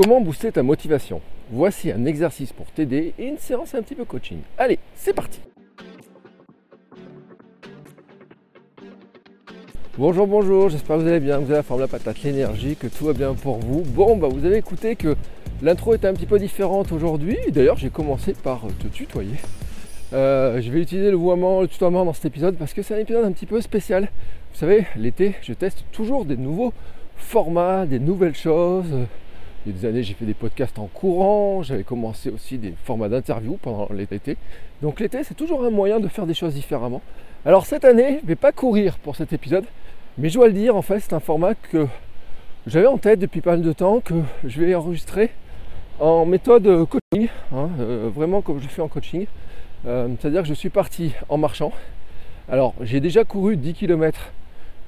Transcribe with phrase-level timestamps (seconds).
[0.00, 1.20] Comment booster ta motivation?
[1.50, 4.38] Voici un exercice pour t'aider et une séance un petit peu coaching.
[4.56, 5.40] Allez, c'est parti
[9.98, 12.76] Bonjour, bonjour, j'espère que vous allez bien, que vous avez la forme, la patate, l'énergie,
[12.76, 13.82] que tout va bien pour vous.
[13.82, 15.16] Bon, bah vous avez écouté que
[15.62, 17.36] l'intro était un petit peu différente aujourd'hui.
[17.48, 19.34] D'ailleurs, j'ai commencé par te tutoyer.
[20.12, 22.98] Euh, je vais utiliser le vouvoiement, le tutoiement dans cet épisode parce que c'est un
[22.98, 24.04] épisode un petit peu spécial.
[24.52, 26.72] Vous savez, l'été, je teste toujours des nouveaux
[27.16, 28.94] formats, des nouvelles choses.
[29.66, 31.62] Il y a des années, j'ai fait des podcasts en courant.
[31.62, 34.36] J'avais commencé aussi des formats d'interview pendant l'été.
[34.82, 37.02] Donc l'été, c'est toujours un moyen de faire des choses différemment.
[37.44, 39.64] Alors cette année, je ne vais pas courir pour cet épisode.
[40.16, 41.86] Mais je dois le dire, en fait, c'est un format que
[42.66, 45.30] j'avais en tête depuis pas mal de temps, que je vais enregistrer
[46.00, 49.26] en méthode coaching, hein, euh, vraiment comme je fais en coaching.
[49.86, 51.72] Euh, c'est-à-dire que je suis parti en marchant.
[52.48, 54.32] Alors, j'ai déjà couru 10 km.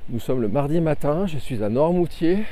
[0.09, 2.45] Nous sommes le mardi matin, je suis à Noirmoutier.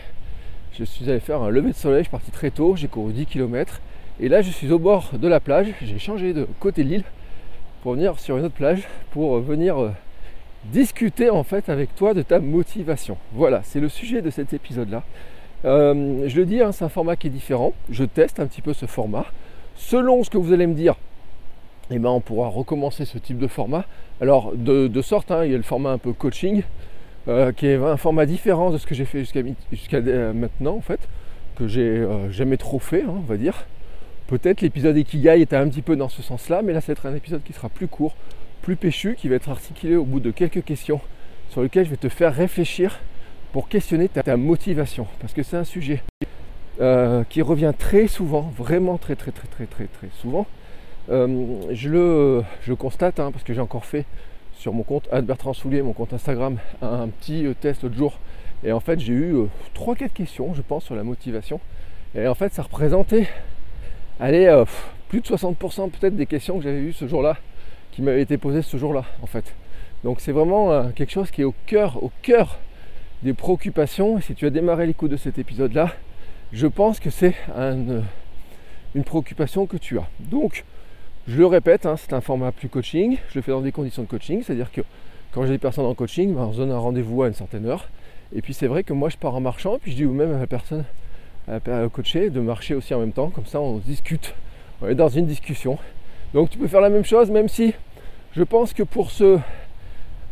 [0.79, 3.13] Je suis allé faire un lever de soleil, je suis parti très tôt, j'ai couru
[3.13, 3.81] 10 km.
[4.21, 5.75] Et là, je suis au bord de la plage.
[5.83, 7.05] J'ai changé de côté de l'île
[7.83, 9.91] pour venir sur une autre plage, pour venir euh,
[10.67, 13.17] discuter en fait avec toi de ta motivation.
[13.33, 15.03] Voilà, c'est le sujet de cet épisode-là.
[15.65, 17.73] Euh, je le dis, hein, c'est un format qui est différent.
[17.91, 19.27] Je teste un petit peu ce format.
[19.75, 20.95] Selon ce que vous allez me dire,
[21.91, 23.85] eh ben, on pourra recommencer ce type de format.
[24.21, 26.63] Alors, de, sorte, hein, il y a le format un peu coaching,
[27.29, 30.81] euh, qui est un format différent de ce que j'ai fait jusqu'à euh, maintenant, en
[30.81, 31.01] fait,
[31.57, 33.67] que j'ai jamais trop fait, hein, on va dire.
[34.29, 37.07] Peut-être l'épisode Ikigai était un petit peu dans ce sens-là, mais là, ça va être
[37.07, 38.15] un épisode qui sera plus court,
[38.63, 41.01] plus péchu qui va être articulé au bout de quelques questions
[41.51, 42.99] sur lesquelles je vais te faire réfléchir
[43.53, 45.07] pour questionner ta, motivation.
[45.21, 46.03] Parce que c'est un sujet
[46.81, 50.47] euh, qui revient très souvent, vraiment très très très très très très souvent.
[51.11, 54.05] Euh, je, le, constate hein, parce que j'ai encore fait
[54.59, 58.19] sur mon compte Bertrand Soulier, mon compte Instagram, un petit euh, test l'autre jour.
[58.65, 59.37] Et en fait j'ai eu
[59.75, 61.61] 3-4 questions je pense sur la motivation.
[62.15, 63.29] Et en fait ça représentait
[64.21, 64.65] allez,
[65.09, 67.37] plus de 60% peut-être des questions que j'avais eues ce jour-là
[67.93, 69.55] qui m'avait été posé ce jour-là, en fait.
[70.05, 72.59] Donc c'est vraiment euh, quelque chose qui est au cœur, au cœur
[73.23, 74.19] des préoccupations.
[74.19, 75.93] Et si tu as démarré l'écoute de cet épisode-là,
[76.53, 78.01] je pense que c'est euh,
[78.95, 80.07] une préoccupation que tu as.
[80.21, 80.65] Donc,
[81.29, 83.19] je le répète, hein, c'est un format plus coaching.
[83.31, 84.81] Je le fais dans des conditions de coaching, c'est-à-dire que
[85.33, 87.87] quand j'ai des personnes en coaching, ben, on donne un rendez-vous à une certaine heure.
[88.35, 90.35] Et puis c'est vrai que moi je pars en marchant, et puis je dis même
[90.35, 90.85] à la personne
[91.47, 94.35] à coacher de marcher aussi en même temps, comme ça on discute.
[94.81, 95.79] On est dans une discussion.
[96.35, 97.75] Donc tu peux faire la même chose, même si
[98.33, 99.39] je pense que pour, ce,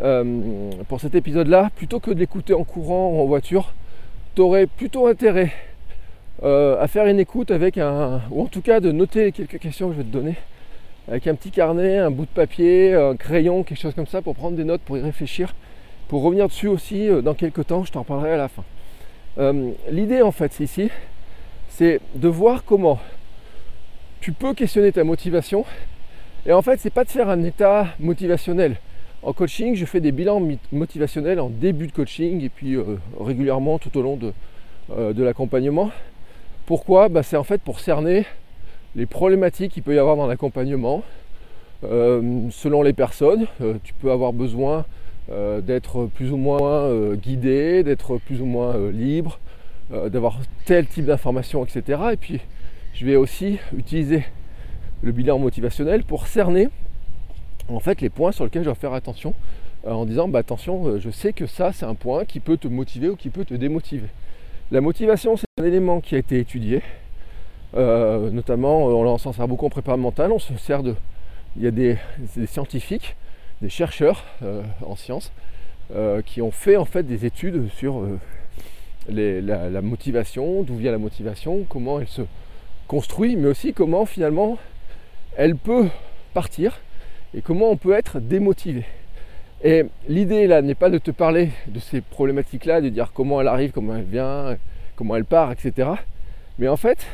[0.01, 3.75] euh, pour cet épisode-là, plutôt que de l'écouter en courant ou en voiture,
[4.35, 5.53] tu aurais plutôt intérêt
[6.43, 8.21] euh, à faire une écoute avec un.
[8.31, 10.37] ou en tout cas de noter quelques questions que je vais te donner,
[11.09, 14.35] avec un petit carnet, un bout de papier, un crayon, quelque chose comme ça pour
[14.35, 15.55] prendre des notes, pour y réfléchir,
[16.09, 18.65] pour revenir dessus aussi euh, dans quelques temps, je t'en parlerai à la fin.
[19.91, 20.91] L'idée en fait ici,
[21.69, 22.99] c'est de voir comment
[24.21, 25.67] tu peux questionner ta motivation
[26.47, 28.77] et en fait, c'est pas de faire un état motivationnel.
[29.25, 30.41] En coaching, je fais des bilans
[30.71, 34.33] motivationnels en début de coaching et puis euh, régulièrement tout au long de,
[34.97, 35.91] euh, l'accompagnement.
[36.65, 37.09] Pourquoi?
[37.09, 38.27] Bah, C'est en fait pour cerner
[38.97, 41.05] les problématiques qu'il peut y avoir dans l'accompagnement.
[41.85, 43.47] Euh, selon les personnes,
[43.85, 44.85] tu peux avoir besoin
[45.29, 49.39] d'être plus ou moins guidé, d'être plus ou moins libre,
[49.91, 52.01] d'avoir tel type d'information, etc.
[52.13, 52.41] Et puis,
[52.95, 54.25] je vais aussi utiliser
[55.03, 56.69] le bilan motivationnel pour cerner
[57.69, 59.35] en fait les points sur lesquels je dois faire attention
[59.87, 62.57] euh, en disant bah attention euh, je sais que ça c'est un point qui peut
[62.57, 64.09] te motiver ou qui peut te démotiver.
[64.71, 66.83] La motivation c'est un élément qui a été étudié,
[67.77, 70.95] euh, notamment on s'en sert beaucoup en préparation mentale, on se sert de.
[71.57, 71.97] Il y a des,
[72.47, 73.17] scientifiques,
[73.63, 74.25] des chercheurs
[74.85, 75.33] en sciences
[76.27, 78.03] qui ont fait en fait des études sur
[79.09, 82.21] la, la motivation, d'où vient la motivation, comment elle se
[82.89, 84.59] construit, mais aussi comment finalement
[85.37, 85.89] elle peut
[86.35, 86.81] partir
[87.35, 88.85] et comment on peut être démotivé.
[89.65, 93.49] Et l'idée là n'est pas de te parler de ces problématiques-là, de dire comment elle
[93.49, 94.57] arrive, comment elle vient,
[94.97, 95.91] comment elle part, etc.
[96.59, 97.07] Mais en fait,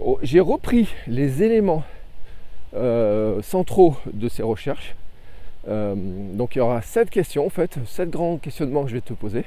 [0.00, 1.84] oh, j'ai repris les éléments
[2.74, 4.94] euh, centraux de ces recherches
[5.66, 9.12] donc il y aura sept questions en fait, sept grands questionnements que je vais te
[9.14, 9.44] poser,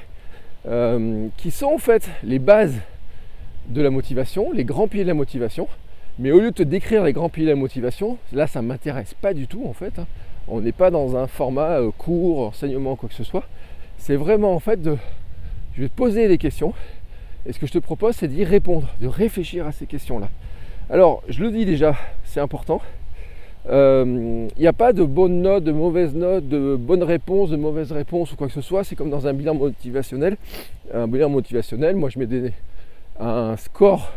[1.38, 2.76] qui sont en fait les bases
[3.70, 5.68] de la motivation, les grands piliers de la motivation.
[6.18, 8.68] Mais au lieu de te décrire les grands piliers de la motivation, là ça ne
[8.68, 9.98] m'intéresse pas du tout en fait.
[10.00, 10.06] Hein.
[10.50, 13.46] On n'est pas dans un format euh, court, enseignement, quoi que ce soit.
[13.98, 14.98] C'est vraiment en fait de.
[15.76, 16.74] Je vais te poser des questions.
[17.46, 20.30] Et ce que je te propose, c'est d'y répondre, de réfléchir à ces questions-là.
[20.90, 21.96] Alors, je le dis déjà,
[22.26, 22.82] c'est important.
[23.66, 27.58] Il euh, n'y a pas de bonne note, de mauvaise note, de bonne réponse, de
[27.58, 28.84] mauvaise réponse ou quoi que ce soit.
[28.84, 30.38] C'est comme dans un bilan motivationnel.
[30.94, 32.52] Un bilan motivationnel, moi je mets
[33.20, 34.12] un score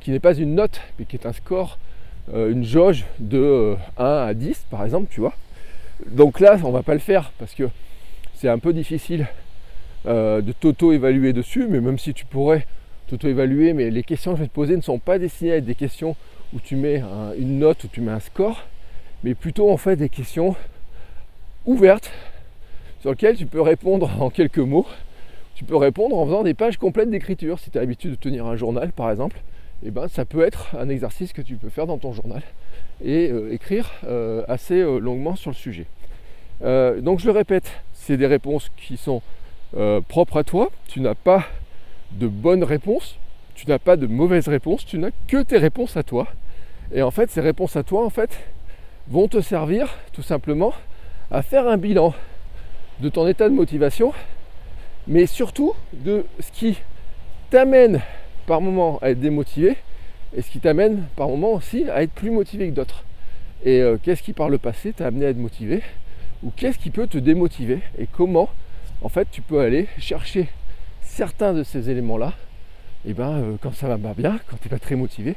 [0.00, 1.78] qui n'est pas une note, mais qui est un score,
[2.32, 5.34] euh, une jauge de 1 euh, à 10 par exemple, tu vois.
[6.10, 7.68] Donc là, on va pas le faire parce que
[8.34, 9.26] c'est un peu difficile
[10.08, 12.66] euh, de t'auto-évaluer dessus, mais même si tu pourrais
[13.08, 15.64] t'auto-évaluer, mais les questions que je vais te poser ne sont pas destinées à être
[15.64, 16.16] des questions
[16.54, 17.02] où tu mets
[17.38, 18.64] une note, où tu mets un score,
[19.22, 20.56] mais plutôt en fait des questions
[21.66, 22.10] ouvertes
[23.00, 24.86] sur lesquelles tu peux répondre en quelques mots
[25.58, 27.58] tu peux répondre en faisant des pages complètes d'écriture.
[27.58, 29.40] Si tu as l'habitude de tenir un journal par exemple,
[29.84, 32.42] eh ben, ça peut être un exercice que tu peux faire dans ton journal
[33.04, 35.86] et euh, écrire euh, assez longuement sur le sujet.
[36.60, 39.20] donc je le répète, c'est des réponses qui sont
[40.08, 40.70] propres à toi.
[40.88, 41.44] Tu n'as pas
[42.12, 43.16] de bonnes réponses,
[43.54, 46.26] tu n'as pas de mauvaises réponses, tu n'as que tes réponses à toi.
[46.92, 48.30] Et en fait, ces réponses à toi, en fait,
[49.08, 50.72] vont te servir tout simplement
[51.30, 52.14] à faire un bilan
[53.00, 54.12] de ton état de motivation
[55.08, 56.78] mais surtout de ce qui
[57.50, 58.02] t'amène
[58.46, 59.76] par moment à être démotivé
[60.36, 63.04] et ce qui t'amène par moment aussi à être plus motivé que d'autres.
[63.64, 65.82] Et euh, qu'est-ce qui par le passé t'a amené à être motivé
[66.42, 68.50] ou qu'est-ce qui peut te démotiver et comment
[69.02, 70.48] en fait tu peux aller chercher
[71.02, 72.32] certains de ces éléments-là
[73.04, 75.36] et eh ben, euh, quand ça va pas bien, quand tu n'es pas très motivé,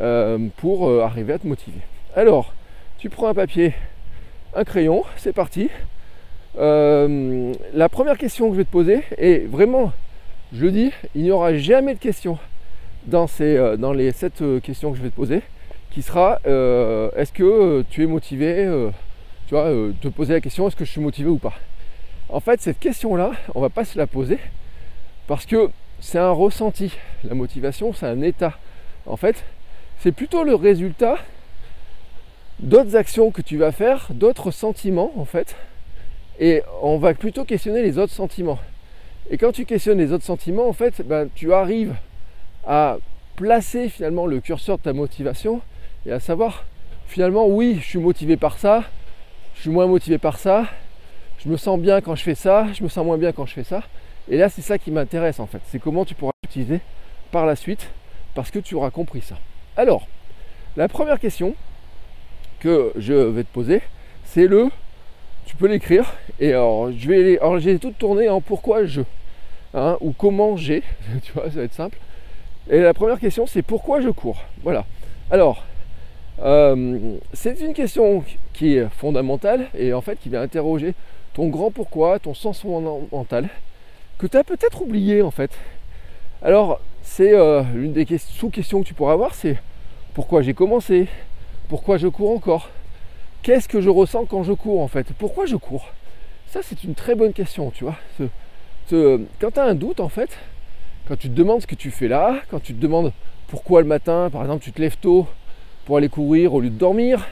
[0.00, 1.80] euh, pour arriver à te motiver.
[2.14, 2.54] Alors,
[2.98, 3.74] tu prends un papier,
[4.54, 5.68] un crayon, c'est parti.
[6.58, 9.92] Euh, la première question que je vais te poser, et vraiment,
[10.52, 12.38] je le dis, il n'y aura jamais de question
[13.06, 15.42] dans, euh, les 7 euh, questions que je vais te poser,
[15.90, 18.66] qui sera est-ce que tu es motivé
[19.46, 19.70] Tu vois,
[20.00, 21.52] te poser la question est-ce que je suis motivé ou pas?
[22.32, 24.38] En fait, cette question-là, on va pas se la poser
[25.26, 25.68] parce que
[26.00, 26.96] c'est un ressenti.
[27.24, 28.58] La motivation, c'est un état.
[29.04, 29.44] En fait,
[29.98, 31.18] c'est plutôt le résultat
[32.58, 35.56] d'autres actions que tu vas faire, d'autres sentiments en fait,
[36.40, 38.58] et on va plutôt questionner les autres sentiments.
[39.30, 41.94] Et quand tu questionnes les autres sentiments, en fait, ben, tu arrives
[42.66, 42.96] à
[43.36, 45.60] placer finalement le curseur de ta motivation
[46.06, 46.64] et à savoir
[47.06, 48.84] finalement oui, je suis motivé par ça,
[49.54, 50.66] je suis moins motivé par ça,
[51.44, 53.54] je me sens bien quand je fais ça, je me sens moins bien quand je
[53.54, 53.82] fais ça.
[54.30, 55.60] Et là, c'est ça qui m'intéresse en fait.
[55.66, 56.80] C'est comment tu pourras l'utiliser
[57.32, 57.88] par la suite
[58.34, 59.36] parce que tu auras compris ça.
[59.76, 60.06] Alors,
[60.76, 61.54] la première question
[62.60, 63.82] que je vais te poser,
[64.24, 64.68] c'est le
[65.46, 66.14] tu peux l'écrire.
[66.38, 69.02] Et alors, je vais alors j'ai tout tourné en pourquoi je,
[69.74, 70.82] hein, ou comment j'ai.
[71.22, 71.98] tu vois, ça va être simple.
[72.70, 74.40] Et la première question, c'est pourquoi je cours?
[74.62, 74.84] Voilà.
[75.30, 75.64] Alors,
[76.40, 80.94] euh, c'est une question qui est fondamentale et en fait qui vient interroger
[81.34, 83.48] ton grand pourquoi, ton sens fondamental,
[84.18, 85.50] que tu as peut-être oublié en fait.
[86.42, 89.56] Alors, c'est euh, l'une des sous-questions que tu pourras avoir, c'est
[90.14, 91.08] pourquoi j'ai commencé,
[91.68, 92.68] pourquoi je cours encore,
[93.42, 95.06] qu'est-ce que je ressens quand je cours en fait?
[95.18, 95.88] Pourquoi je cours?
[96.48, 97.96] Ça c'est une très bonne question, tu vois.
[98.90, 100.36] quand tu as un doute en fait,
[101.08, 103.12] quand tu te demandes ce que tu fais là, quand tu te demandes
[103.48, 105.26] pourquoi le matin, par exemple, tu te lèves tôt
[105.84, 107.26] pour aller courir au lieu de dormir,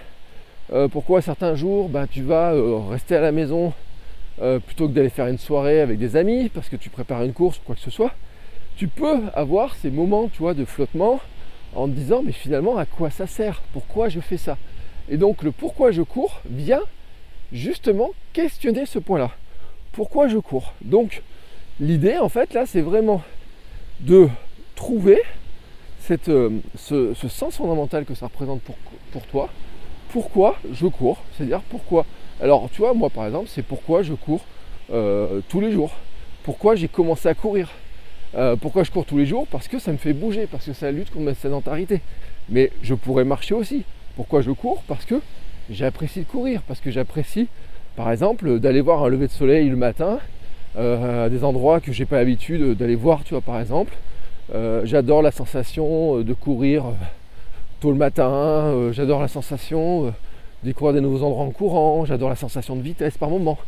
[0.72, 3.72] euh, pourquoi certains jours bah, tu vas euh, rester à la maison
[4.40, 7.32] euh, plutôt que d'aller faire une soirée avec des amis parce que tu prépares une
[7.32, 8.14] course ou quoi que ce soit,
[8.76, 11.20] tu peux avoir ces moments tu de flottement
[11.74, 13.62] en te disant mais finalement à quoi ça sert?
[13.72, 14.56] Pourquoi je fais ça?
[15.10, 16.80] Et donc le pourquoi je cours vient
[17.52, 19.30] justement questionner ce point-là.
[19.92, 20.72] Pourquoi je cours?
[20.82, 21.22] Donc
[21.78, 23.22] l'idée en fait là c'est vraiment
[24.00, 24.28] de
[24.74, 25.22] trouver
[26.28, 29.50] euh, ce, sens fondamental que ça représente pour toi.
[30.08, 31.18] Pourquoi je cours?
[31.36, 32.06] C'est-à-dire pourquoi
[32.42, 34.40] Alors tu vois moi par exemple c'est pourquoi je cours
[34.92, 35.92] euh, tous les jours.
[36.42, 37.68] Pourquoi j'ai commencé à courir
[38.36, 39.46] euh, pourquoi je cours tous les jours?
[39.50, 42.00] Parce que ça me fait bouger, parce que ça lutte contre ma sédentarité.
[42.48, 43.84] Mais je pourrais marcher aussi.
[44.14, 44.82] Pourquoi je cours?
[44.86, 45.20] Parce que
[45.68, 47.48] j'apprécie de courir, parce que j'apprécie,
[47.96, 50.20] par exemple, d'aller voir un lever de soleil le matin,
[50.76, 53.94] euh, à des endroits que j'ai pas l'habitude d'aller voir, tu vois, par exemple.
[54.84, 56.84] J'adore la sensation de courir
[57.78, 60.12] tôt le matin, j'adore la sensation
[60.62, 63.58] découvrir des nouveaux endroits en courant, j'adore la sensation de vitesse par moment.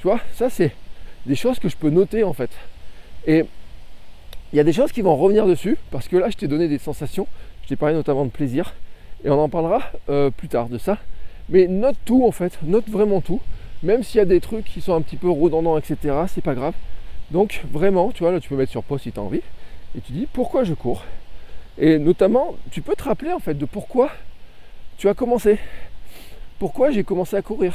[0.00, 0.72] Tu vois, ça c'est
[1.26, 2.50] des choses que je peux noter en fait.
[3.26, 3.44] Et
[4.52, 6.68] il y a des choses qui vont revenir dessus, parce que là je t'ai donné
[6.68, 7.26] des sensations,
[7.62, 8.74] je t'ai parlé notamment de plaisir,
[9.24, 10.98] et on en parlera euh, plus tard de ça.
[11.48, 13.40] Mais note tout en fait, note vraiment tout.
[13.82, 15.96] Même s'il y a des trucs qui sont un petit peu redondants, etc.,
[16.28, 16.74] c'est pas grave.
[17.30, 19.42] Donc vraiment, tu vois, là tu peux mettre sur pause si tu as envie.
[19.96, 21.04] Et tu dis pourquoi je cours?
[21.78, 24.10] Et notamment, tu peux te rappeler en fait de pourquoi
[24.98, 25.58] tu as commencé.
[26.60, 27.74] Pourquoi j'ai commencé à courir.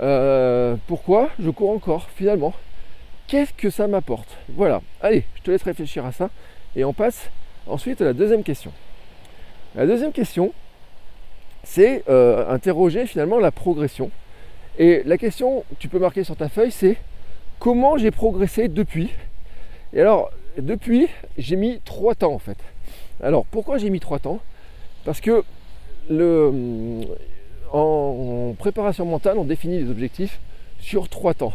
[0.00, 2.54] Euh, pourquoi je cours encore finalement?
[3.26, 4.28] Qu'est-ce que ça m'apporte?
[4.50, 4.82] Voilà.
[5.02, 6.30] Allez, je te laisse réfléchir à ça.
[6.76, 7.28] Et on passe
[7.66, 8.70] ensuite à la deuxième question.
[9.74, 10.52] La deuxième question,
[11.64, 14.12] c'est euh, interroger finalement la progression.
[14.78, 16.96] Et la question, tu peux marquer sur ta feuille, c'est
[17.58, 19.10] comment j'ai progressé depuis?
[19.92, 22.58] Et alors, depuis, j'ai mis trois temps en fait.
[23.20, 24.38] Alors, pourquoi j'ai mis trois temps?
[25.04, 25.42] Parce que
[26.08, 26.52] le,
[27.74, 30.38] en préparation mentale, on définit les objectifs
[30.78, 31.52] sur trois temps.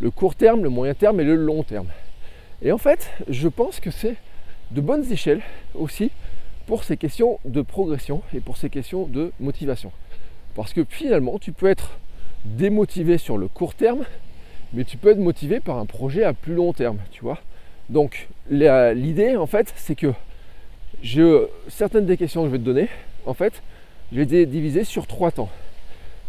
[0.00, 1.88] Le court terme, le moyen terme et le long terme.
[2.62, 4.16] Et en fait, je pense que c'est
[4.70, 5.42] de bonnes échelles
[5.74, 6.10] aussi
[6.66, 9.90] pour ces questions de progression et pour ces questions de motivation.
[10.54, 11.98] Parce que finalement, tu peux être
[12.44, 14.04] démotivé sur le court terme,
[14.72, 17.38] mais tu peux être motivé par un projet à plus long terme, tu vois.
[17.88, 20.12] Donc l'idée, en fait, c'est que
[21.02, 22.88] je, certaines des questions que je vais te donner,
[23.26, 23.62] en fait,
[24.12, 25.50] je vais diviser sur trois temps.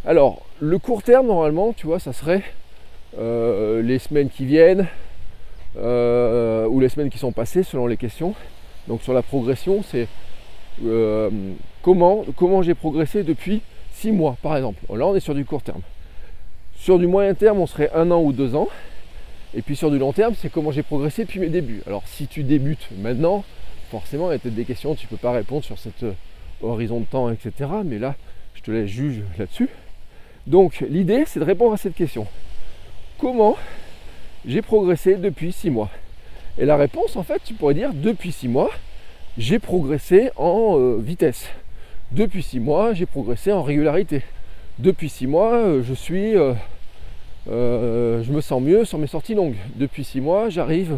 [0.06, 2.44] Alors, le court terme, normalement, tu vois, ça serait
[3.18, 4.88] euh, les semaines qui viennent
[5.78, 8.34] euh, ou les semaines qui sont passées selon les questions.
[8.88, 10.08] Donc sur la progression, c'est
[10.86, 11.30] euh,
[11.82, 13.62] comment, comment j'ai progressé depuis
[13.94, 14.80] six mois, par exemple.
[14.96, 15.82] Là, on est sur du court terme.
[16.76, 18.70] Sur du moyen terme, on serait un an ou deux ans.
[19.54, 21.84] Et puis sur du long terme, c'est comment j'ai progressé depuis mes débuts.
[21.86, 23.44] Alors si tu débutes maintenant,
[23.90, 26.06] forcément, il y a peut-être des questions, tu ne peux pas répondre sur cet
[26.62, 27.70] horizon de temps, etc.
[27.86, 28.16] Mais là,
[28.56, 29.70] je te laisse juge là-dessus.
[30.48, 32.28] Donc l'idée, c'est de répondre à cette question
[33.22, 33.56] comment
[34.46, 35.90] j'ai progressé depuis six mois?
[36.58, 38.72] Et la réponse, en fait, tu pourrais dire depuis six mois,
[39.38, 41.48] j'ai progressé en euh, vitesse.
[42.12, 44.24] Depuis six mois, j'ai progressé en régularité.
[44.80, 46.54] Depuis six mois, euh, je suis, euh,
[47.48, 49.56] je me sens mieux sur mes sorties longues.
[49.76, 50.98] Depuis six mois, j'arrive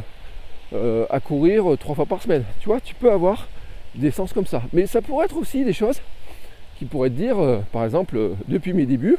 [1.12, 2.44] à courir trois fois par semaine.
[2.60, 3.48] Tu vois, tu peux avoir
[3.96, 4.64] des sens comme ça.
[4.74, 6.00] Mais ça pourrait être aussi des choses
[6.78, 7.38] qui pourraient te dire,
[7.72, 9.18] par exemple, depuis mes débuts,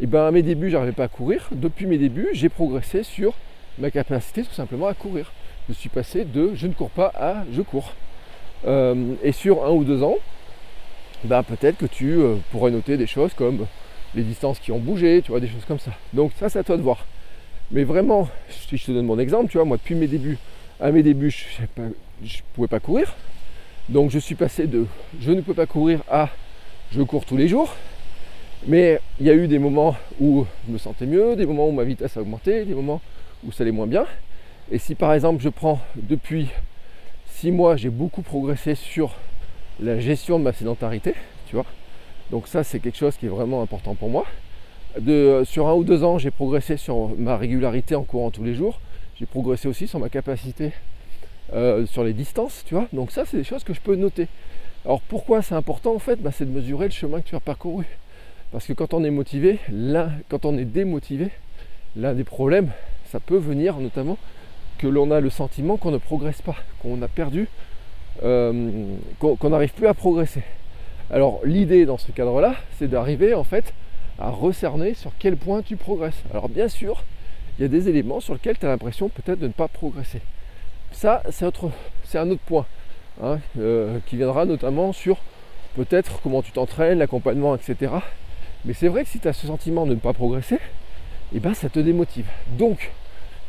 [0.00, 1.48] et eh bien à mes débuts, j'arrivais pas à courir.
[1.52, 3.34] Depuis mes débuts, j'ai progressé sur
[3.78, 5.32] ma capacité tout simplement à courir.
[5.68, 7.92] Je suis passé de je ne cours pas à je cours.
[8.66, 10.16] Euh, et sur un ou deux ans,
[11.24, 13.66] ben peut-être que tu euh, pourrais noter des choses comme
[14.14, 15.92] les distances qui ont bougé, tu vois, des choses comme ça.
[16.14, 17.06] Donc ça, c'est à toi de voir.
[17.70, 20.38] Mais vraiment, si je te donne mon exemple, tu vois, moi depuis mes débuts,
[20.80, 23.14] à mes débuts, je ne pouvais pas courir.
[23.88, 24.86] Donc je suis passé de
[25.20, 26.28] je ne peux pas courir à
[26.92, 27.74] je cours tous les jours.
[28.66, 31.72] Mais il y a eu des moments où je me sentais mieux, des moments où
[31.72, 33.00] ma vitesse a augmenté, des moments
[33.44, 34.06] où ça allait moins bien.
[34.70, 36.48] Et si par exemple je prends depuis
[37.26, 39.16] 6 mois, j'ai beaucoup progressé sur
[39.80, 41.14] la gestion de ma sédentarité,
[41.48, 41.66] tu vois.
[42.30, 44.26] Donc ça c'est quelque chose qui est vraiment important pour moi.
[45.44, 48.78] Sur un ou deux ans, j'ai progressé sur ma régularité en courant tous les jours.
[49.18, 50.70] J'ai progressé aussi sur ma capacité
[51.54, 52.88] euh, sur les distances, tu vois.
[52.92, 54.28] Donc ça c'est des choses que je peux noter.
[54.84, 56.16] Alors pourquoi c'est important en fait?
[56.16, 57.86] Bah, C'est de mesurer le chemin que tu as parcouru.
[58.50, 61.30] Parce que quand on est motivé, là, quand on est démotivé,
[61.96, 62.70] l'un des problèmes,
[63.10, 64.18] ça peut venir notamment
[64.78, 67.48] que l'on a le sentiment qu'on ne progresse pas, qu'on a perdu,
[68.22, 68.70] euh,
[69.18, 70.42] qu'on n'arrive plus à progresser.
[71.10, 73.72] Alors l'idée dans ce cadre-là, c'est d'arriver en fait
[74.18, 76.22] à recerner sur quel point tu progresses.
[76.30, 77.04] Alors bien sûr,
[77.58, 80.20] il y a des éléments sur lesquels tu as l'impression peut-être de ne pas progresser.
[81.02, 81.44] Ça, c'est,
[82.16, 82.64] un autre point
[83.20, 85.16] hein, euh, qui viendra notamment sur
[85.74, 87.94] peut-être comment tu t'entraînes, l'accompagnement, etc.
[88.64, 90.60] Mais c'est vrai que si tu as ce sentiment de ne pas progresser,
[91.34, 92.26] eh ben ça te démotive.
[92.56, 92.92] Donc,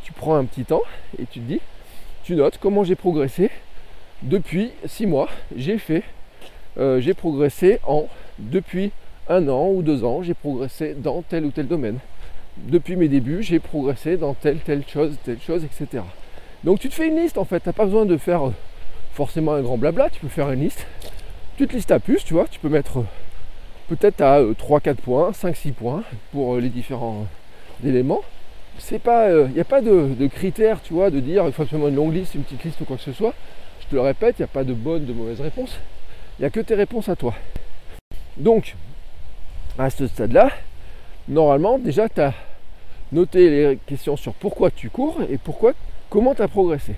[0.04, 0.82] tu prends un petit temps
[1.20, 1.60] et tu te dis,
[2.24, 3.52] tu notes comment j'ai progressé
[4.24, 5.30] depuis six mois.
[5.56, 6.02] J'ai fait,
[6.80, 8.08] euh, j'ai progressé en
[8.40, 8.92] depuis
[9.30, 12.00] un an ou deux ans, j'ai progressé dans tel ou tel domaine.
[12.58, 16.02] Depuis mes débuts, j'ai progressé dans telle, telle chose, telle chose, etc.
[16.64, 18.54] Donc tu te fais une liste en fait, tu n'as pas besoin de faire euh,
[19.14, 20.86] forcément un grand blabla, tu peux faire une liste.
[21.58, 23.04] Tu te listes à puce, tu vois, tu peux mettre
[23.88, 27.26] peut-être à 3-4 euh, points, 5-6 points pour euh, les différents
[27.84, 28.22] euh, éléments.
[28.92, 29.00] Il
[29.54, 32.34] n'y a pas de, critères, tu vois, de dire il faut absolument une longue liste,
[32.34, 33.34] une petite liste ou quoi que ce soit.
[33.82, 35.78] Je te le répète, il n'y a pas de bonne, de mauvaise réponse.
[36.40, 37.36] Il n'y a que tes réponses à toi.
[38.38, 38.76] Donc,
[39.78, 40.50] à ce stade-là,
[41.28, 42.34] normalement, déjà, tu as
[43.12, 45.74] noté les questions sur pourquoi tu cours et pourquoi,
[46.14, 46.94] comment tu as progressé?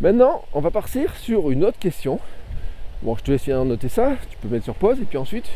[0.00, 2.18] Maintenant, on va partir sur une autre question.
[3.02, 5.48] Bon, je te laisse bien noter ça, tu peux mettre sur pause et puis ensuite,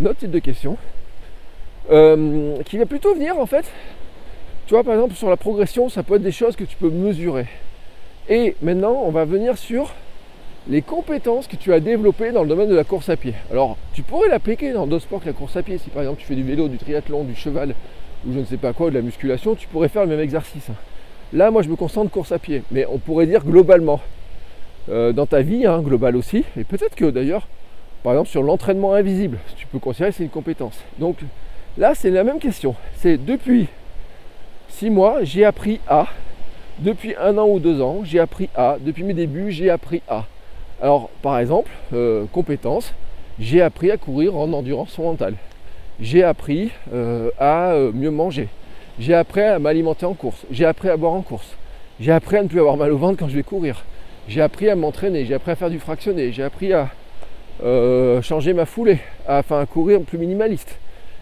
[0.00, 0.76] notre type de question,
[1.92, 3.70] euh, qui va plutôt venir en fait,
[4.66, 6.90] tu vois par exemple sur la progression, ça peut être des choses que tu peux
[6.90, 7.46] mesurer.
[8.28, 9.94] Et maintenant, on va venir sur
[10.68, 13.34] les compétences que tu as développées dans le domaine de la course à pied.
[13.52, 15.78] Alors, tu pourrais l'appliquer dans d'autres sports que la course à pied.
[15.78, 17.76] Si par exemple tu fais du vélo, du triathlon, du cheval
[18.26, 20.70] ou je ne sais pas quoi, de la musculation, tu pourrais faire le même exercice.
[21.36, 22.62] Là, moi, je me concentre course à pied.
[22.70, 24.00] Mais on pourrait dire globalement,
[24.88, 27.46] euh, dans ta vie, hein, globale aussi, et peut-être que d'ailleurs,
[28.02, 30.82] par exemple, sur l'entraînement invisible, tu peux considérer que c'est une compétence.
[30.98, 31.18] Donc
[31.76, 32.74] là, c'est la même question.
[32.94, 33.66] C'est depuis
[34.70, 36.06] six mois, j'ai appris à.
[36.78, 38.78] Depuis un an ou deux ans, j'ai appris à.
[38.80, 40.24] Depuis mes débuts, j'ai appris à.
[40.80, 42.94] Alors, par exemple, euh, compétence,
[43.38, 45.34] j'ai appris à courir en endurance mentale.
[46.00, 48.48] J'ai appris euh, à mieux manger.
[48.98, 50.46] J'ai appris à m'alimenter en course.
[50.50, 51.56] J'ai appris à boire en course.
[52.00, 53.84] J'ai appris à ne plus avoir mal au ventre quand je vais courir.
[54.26, 55.26] J'ai appris à m'entraîner.
[55.26, 56.32] J'ai appris à faire du fractionné.
[56.32, 56.88] J'ai appris à
[57.62, 58.98] euh, changer ma foulée,
[59.28, 60.78] à, enfin à courir plus minimaliste.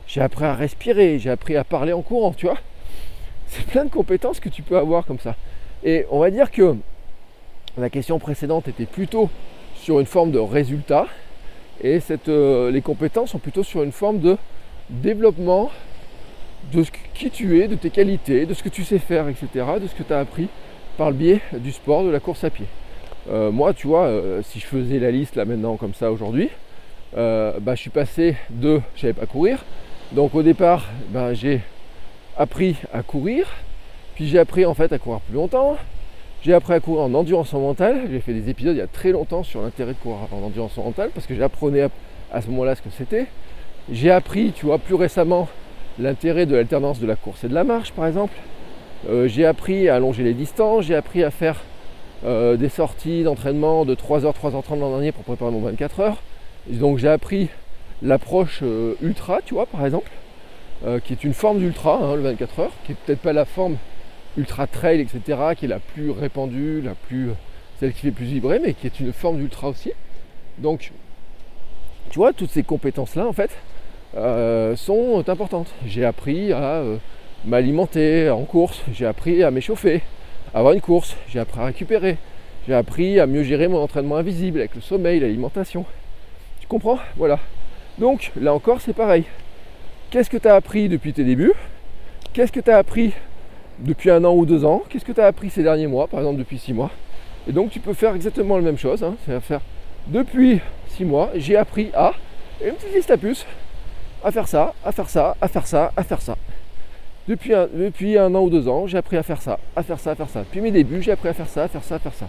[0.06, 1.18] J'ai appris à respirer.
[1.18, 2.58] J'ai appris à parler en courant, tu vois.
[3.48, 5.34] C'est plein de compétences que tu peux avoir comme ça.
[5.82, 6.76] Et on va dire que
[7.76, 9.30] la question précédente était plutôt
[9.74, 11.06] sur une forme de résultat.
[11.82, 14.36] Et euh, les compétences sont plutôt sur une forme de
[14.90, 15.72] développement
[16.72, 19.46] de qui tu es, de tes qualités, de ce que tu sais faire, etc.,
[19.80, 20.48] de ce que tu as appris
[20.96, 22.66] par le biais du sport, de la course à pied.
[23.30, 26.50] Euh, moi, tu vois, euh, si je faisais la liste là maintenant comme ça aujourd'hui,
[27.16, 29.64] euh, bah, je suis passé de je savais pas courir.
[30.12, 31.60] Donc au départ, bah, j'ai
[32.36, 33.46] appris à courir,
[34.14, 35.76] puis j'ai appris en fait à courir plus longtemps.
[36.42, 38.02] J'ai appris à courir en endurance mentale.
[38.10, 40.76] J'ai fait des épisodes il y a très longtemps sur l'intérêt de courir en endurance
[40.76, 41.88] mentale parce que j'apprenais à,
[42.30, 43.26] à ce moment-là ce que c'était.
[43.90, 45.48] J'ai appris, tu vois, plus récemment
[45.98, 48.34] l'intérêt de l'alternance de la course et de la marche par exemple.
[49.08, 51.60] Euh, j'ai appris à allonger les distances, j'ai appris à faire
[52.24, 56.22] euh, des sorties d'entraînement de 3h, 3h30 l'an dernier pour préparer mon 24 heures.
[56.68, 57.48] donc j'ai appris
[58.02, 60.10] l'approche euh, ultra, tu vois, par exemple,
[61.04, 63.78] qui est une forme d'ultra, hein, le 24 heures, qui est peut-être pas la forme
[64.36, 67.30] ultra trail, etc., qui est la plus répandue, la plus,
[67.80, 69.92] celle qui fait plus vibrer, mais qui est une forme d'ultra aussi.
[70.58, 70.92] Donc,
[72.10, 73.50] tu vois, toutes ces compétences-là, en fait,
[74.16, 75.68] euh, sont importantes.
[75.86, 76.96] J'ai appris à euh,
[77.44, 80.02] m'alimenter en course, j'ai appris à m'échauffer,
[80.54, 82.16] à avoir une course, j'ai appris à récupérer,
[82.66, 85.84] j'ai appris à mieux gérer mon entraînement invisible avec le sommeil, l'alimentation.
[86.60, 86.98] Tu comprends?
[87.16, 87.38] Voilà.
[87.98, 89.24] Donc là encore, c'est pareil.
[90.10, 91.52] Qu'est-ce que tu as appris depuis tes débuts?
[92.32, 93.12] Qu'est-ce que tu as appris
[93.80, 94.82] depuis un an ou deux ans?
[94.88, 96.90] Qu'est-ce que tu as appris ces derniers mois, par exemple depuis six mois?
[97.48, 99.02] Et donc tu peux faire exactement la même chose.
[99.02, 99.16] Hein.
[99.26, 99.60] C'est à faire
[100.06, 102.12] depuis six mois, j'ai appris à,
[102.62, 103.46] et une petite liste à puce,
[104.24, 106.36] à faire ça, à faire ça, à faire ça, à faire ça.
[107.28, 110.14] Depuis un, an ou deux ans, j'ai appris à faire ça, à faire ça, à
[110.14, 110.40] faire ça.
[110.40, 112.26] Depuis mes débuts, j'ai appris à faire ça, à faire ça, à faire ça.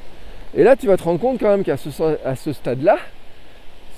[0.54, 1.90] Et là, tu vas te rendre compte quand même qu'à ce,
[2.26, 2.98] à ce stade-là,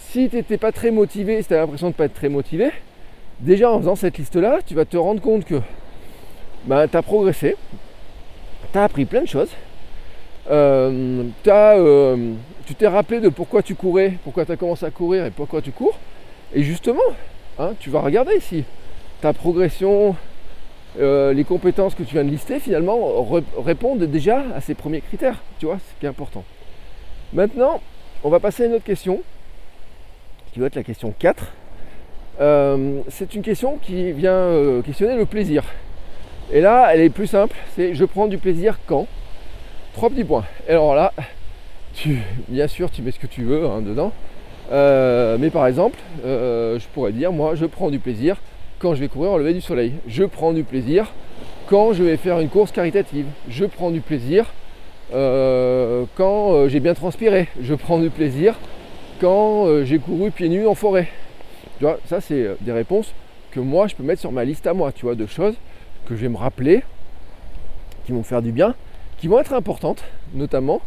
[0.09, 2.29] si tu n'étais pas très motivé, si tu as l'impression de ne pas être très
[2.29, 2.71] motivé,
[3.39, 5.61] déjà en faisant cette liste-là, tu vas te rendre compte que
[6.65, 7.55] ben, tu as progressé,
[8.71, 9.51] tu as appris plein de choses,
[10.49, 12.33] euh, euh,
[12.65, 15.61] tu t'es rappelé de pourquoi tu courais, pourquoi tu as commencé à courir et pourquoi
[15.61, 15.97] tu cours.
[16.53, 16.99] Et justement,
[17.59, 18.63] Hein, tu vas regarder si
[19.21, 20.15] ta progression,
[20.99, 25.41] euh, les compétences que tu viens de lister finalement répondent déjà à ces premiers critères.
[25.59, 26.43] Tu vois, ce qui est important.
[27.33, 27.81] Maintenant,
[28.23, 29.21] on va passer à une autre question,
[30.53, 31.51] qui va être la question 4.
[32.39, 35.63] Euh, c'est une question qui vient euh, questionner le plaisir.
[36.53, 39.07] Et là, elle est plus simple, c'est je prends du plaisir quand?
[39.93, 40.45] Trois petits points.
[40.67, 41.11] Et alors là,
[42.47, 44.13] bien sûr, tu mets ce que tu veux hein, dedans.
[44.71, 48.37] Euh, mais par exemple, euh, je pourrais dire, moi, je prends du plaisir
[48.79, 49.93] quand je vais courir au lever du soleil.
[50.07, 51.13] Je prends du plaisir
[51.67, 53.25] quand je vais faire une course caritative.
[53.49, 54.45] Je prends du plaisir
[55.13, 57.47] euh, quand j'ai bien transpiré.
[57.61, 58.55] Je prends du plaisir
[59.19, 61.07] quand j'ai couru pieds nus en forêt.
[61.79, 63.13] Tu vois, ça c'est des réponses
[63.51, 65.55] que moi je peux mettre sur ma liste à moi, tu vois, de choses
[66.07, 66.83] que je vais me rappeler,
[68.05, 68.75] qui vont faire du bien,
[69.17, 70.03] qui vont être importantes,
[70.33, 70.81] notamment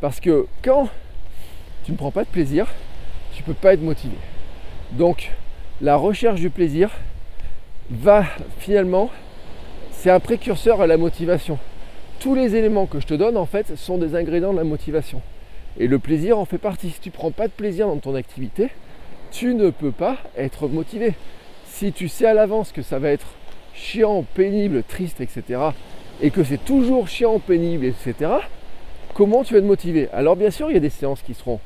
[0.00, 0.88] parce que quand
[1.84, 2.66] tu ne prends pas de plaisir,
[3.34, 4.16] tu ne peux pas être motivé.
[4.92, 5.32] Donc
[5.80, 6.90] la recherche du plaisir
[7.90, 8.24] va
[8.58, 9.10] finalement,
[9.90, 11.58] c'est un précurseur à la motivation.
[12.20, 15.20] Tous les éléments que je te donne en fait sont des ingrédients de la motivation.
[15.78, 16.90] Et le plaisir en fait partie.
[16.90, 18.70] Si tu ne prends pas de plaisir dans ton activité,
[19.32, 21.14] tu ne peux pas être motivé.
[21.66, 23.26] Si tu sais à l'avance que ça va être
[23.74, 25.60] chiant, pénible, triste, etc.,
[26.22, 28.30] et que c'est toujours chiant, pénible, etc.,
[29.14, 30.08] comment tu vas te motiver?
[30.12, 31.58] Alors bien sûr, il y a des séances qui seront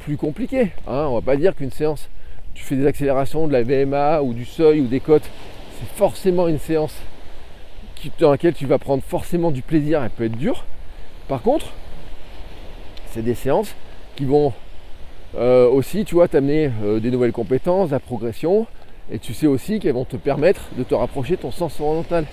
[0.00, 0.72] plus compliqué.
[0.86, 1.06] Hein.
[1.08, 2.08] On va pas dire qu'une séance,
[2.54, 5.28] tu fais des accélérations, de la VMA ou du seuil ou des côtes,
[5.78, 6.94] c'est forcément une séance
[8.18, 10.64] dans laquelle tu vas prendre forcément du plaisir, elle peut être dure.
[11.28, 11.66] Par contre,
[13.10, 13.74] c'est des séances
[14.16, 14.52] qui vont
[15.36, 18.66] euh, aussi, tu vois, t'amener euh, des nouvelles compétences, la progression,
[19.12, 22.24] et tu sais aussi qu'elles vont te permettre de te rapprocher de ton sens fondamental.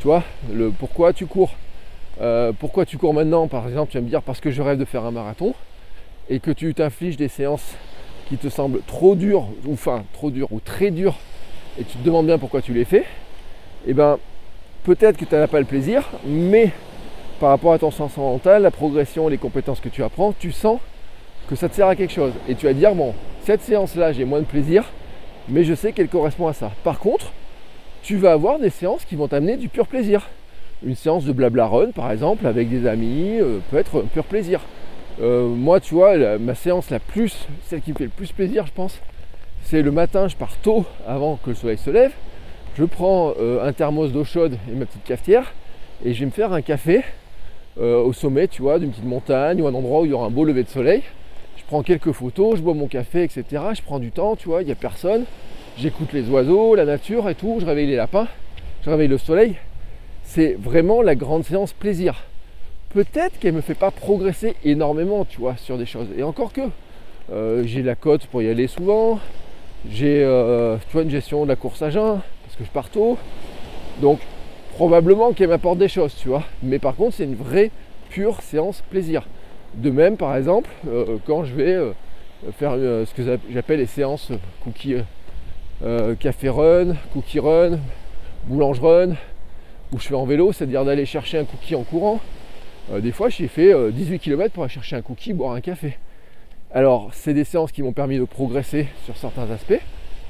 [0.00, 0.22] Tu vois,
[0.52, 1.54] le pourquoi tu cours.
[2.20, 4.78] Euh, pourquoi tu cours maintenant, par exemple, tu vas me dire parce que je rêve
[4.78, 5.54] de faire un marathon
[6.28, 7.74] et que tu t'infliges des séances
[8.28, 11.16] qui te semblent trop dures, ou enfin trop dures, ou très dures,
[11.78, 13.04] et tu te demandes bien pourquoi tu les fais,
[13.86, 14.18] eh ben
[14.84, 16.70] peut-être que tu n'as pas le plaisir, mais
[17.40, 20.78] par rapport à ton sens mental, la progression, les compétences que tu apprends, tu sens
[21.48, 22.32] que ça te sert à quelque chose.
[22.48, 24.84] Et tu vas dire, bon, cette séance-là, j'ai moins de plaisir,
[25.48, 26.70] mais je sais qu'elle correspond à ça.
[26.84, 27.32] Par contre,
[28.02, 30.28] tu vas avoir des séances qui vont t'amener du pur plaisir.
[30.84, 34.24] Une séance de blabla run, par exemple, avec des amis, euh, peut être un pur
[34.24, 34.60] plaisir.
[35.20, 38.66] Euh, moi, tu vois, ma séance la plus, celle qui me fait le plus plaisir,
[38.66, 39.00] je pense,
[39.62, 42.12] c'est le matin, je pars tôt avant que le soleil se lève.
[42.76, 45.52] Je prends euh, un thermos d'eau chaude et ma petite cafetière
[46.04, 47.02] et je vais me faire un café
[47.76, 50.30] au sommet, tu vois, d'une petite montagne ou un endroit où il y aura un
[50.30, 51.02] beau lever de soleil.
[51.56, 53.44] Je prends quelques photos, je bois mon café, etc.
[53.74, 55.24] Je prends du temps, tu vois, il n'y a personne.
[55.76, 57.56] J'écoute les oiseaux, la nature et tout.
[57.58, 58.28] Je réveille les lapins,
[58.84, 59.56] je réveille le soleil.
[60.22, 62.22] C'est vraiment la grande séance plaisir.
[62.94, 66.06] Peut-être qu'elle ne me fait pas progresser énormément, tu vois, sur des choses.
[66.16, 66.60] Et encore que,
[67.32, 69.18] euh, j'ai la cote pour y aller souvent.
[69.90, 72.88] J'ai, euh, tu vois, une gestion de la course à jeun, parce que je pars
[72.90, 73.18] tôt.
[74.00, 74.20] Donc,
[74.76, 76.44] probablement qu'elle m'apporte des choses, tu vois.
[76.62, 77.72] Mais par contre, c'est une vraie,
[78.10, 79.26] pure séance plaisir.
[79.74, 81.76] De même, par exemple, euh, quand je vais
[82.56, 84.30] faire ce que j'appelle les séances
[84.62, 84.94] cookie
[86.20, 87.80] café run, cookie run,
[88.46, 89.14] boulange run,
[89.92, 92.20] où je fais en vélo, c'est-à-dire d'aller chercher un cookie en courant.
[92.92, 95.60] Euh, des fois, j'ai fait 18 euh, km pour aller chercher un cookie, boire un
[95.60, 95.98] café.
[96.72, 99.80] Alors, c'est des séances qui m'ont permis de progresser sur certains aspects,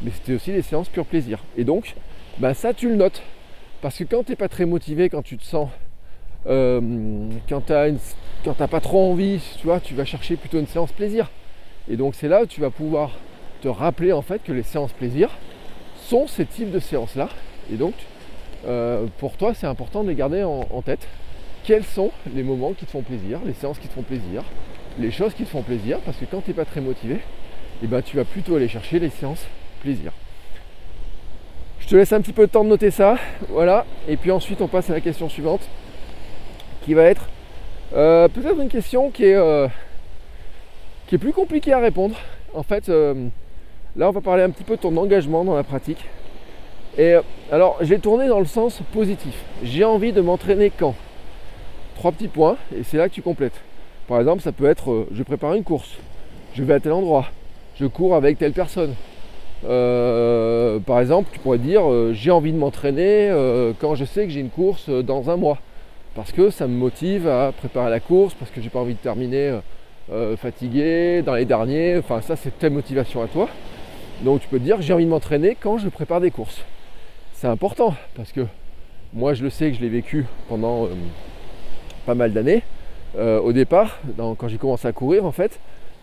[0.03, 1.39] mais c'était aussi des séances pur plaisir.
[1.57, 1.95] Et donc,
[2.39, 3.23] ben ça, tu le notes.
[3.81, 5.69] Parce que quand tu n'es pas très motivé, quand tu te sens.
[6.47, 11.31] quand tu n'as pas trop envie, tu vois, tu vas chercher plutôt une séance plaisir.
[11.89, 13.11] Et donc, c'est là où tu vas pouvoir
[13.71, 15.31] rappeler en fait que les séances plaisir
[15.97, 17.29] sont ces types de séances-là.
[17.73, 17.95] Et donc,
[18.67, 21.07] euh, pour toi, c'est important de les garder en, tête.
[21.65, 24.43] Quels sont les moments qui te font plaisir, les séances qui te font plaisir,
[24.99, 27.21] les choses qui te font plaisir, parce que quand tu n'es pas très motivé,
[27.83, 29.47] eh ben, tu vas plutôt aller chercher les séances
[29.81, 30.13] plaisir.
[31.81, 33.17] Je te laisse un petit peu de temps de noter ça,
[33.49, 35.63] voilà, et puis ensuite on passe à la question suivante,
[36.83, 37.29] qui va être
[37.95, 39.67] euh, peut-être une question qui est, euh,
[41.07, 42.17] qui est plus compliquée à répondre.
[42.55, 42.91] En fait,
[43.97, 46.05] Là, on va parler un petit peu de ton engagement dans la pratique.
[46.99, 47.23] Et euh,
[47.53, 49.35] alors, j'ai tourné dans le sens positif.
[49.63, 50.97] J'ai envie de m'entraîner quand?
[51.97, 53.61] Trois petits points, et c'est là que tu complètes.
[54.09, 55.91] Par exemple, ça peut être euh, je prépare une course,
[56.55, 57.27] je vais à tel endroit,
[57.79, 58.95] je cours avec telle personne.
[59.67, 63.31] Euh, par exemple, tu pourrais dire j'ai envie de m'entraîner
[63.81, 65.59] quand je sais que j'ai une course dans un mois.
[66.15, 68.99] Parce que ça me motive à préparer la course, parce que j'ai pas envie de
[68.99, 69.59] terminer
[70.37, 71.97] fatigué dans les derniers.
[71.97, 73.49] Enfin, ça, c'est telle motivation à toi.
[74.23, 76.63] Donc tu peux dire j'ai envie de m'entraîner quand je prépare des courses.
[77.35, 78.47] C'est important parce que
[79.13, 80.89] moi je le sais que je l'ai vécu pendant euh,
[82.05, 82.63] pas mal d'années.
[83.17, 85.59] Euh, au départ, quand j'ai commencé à courir en fait,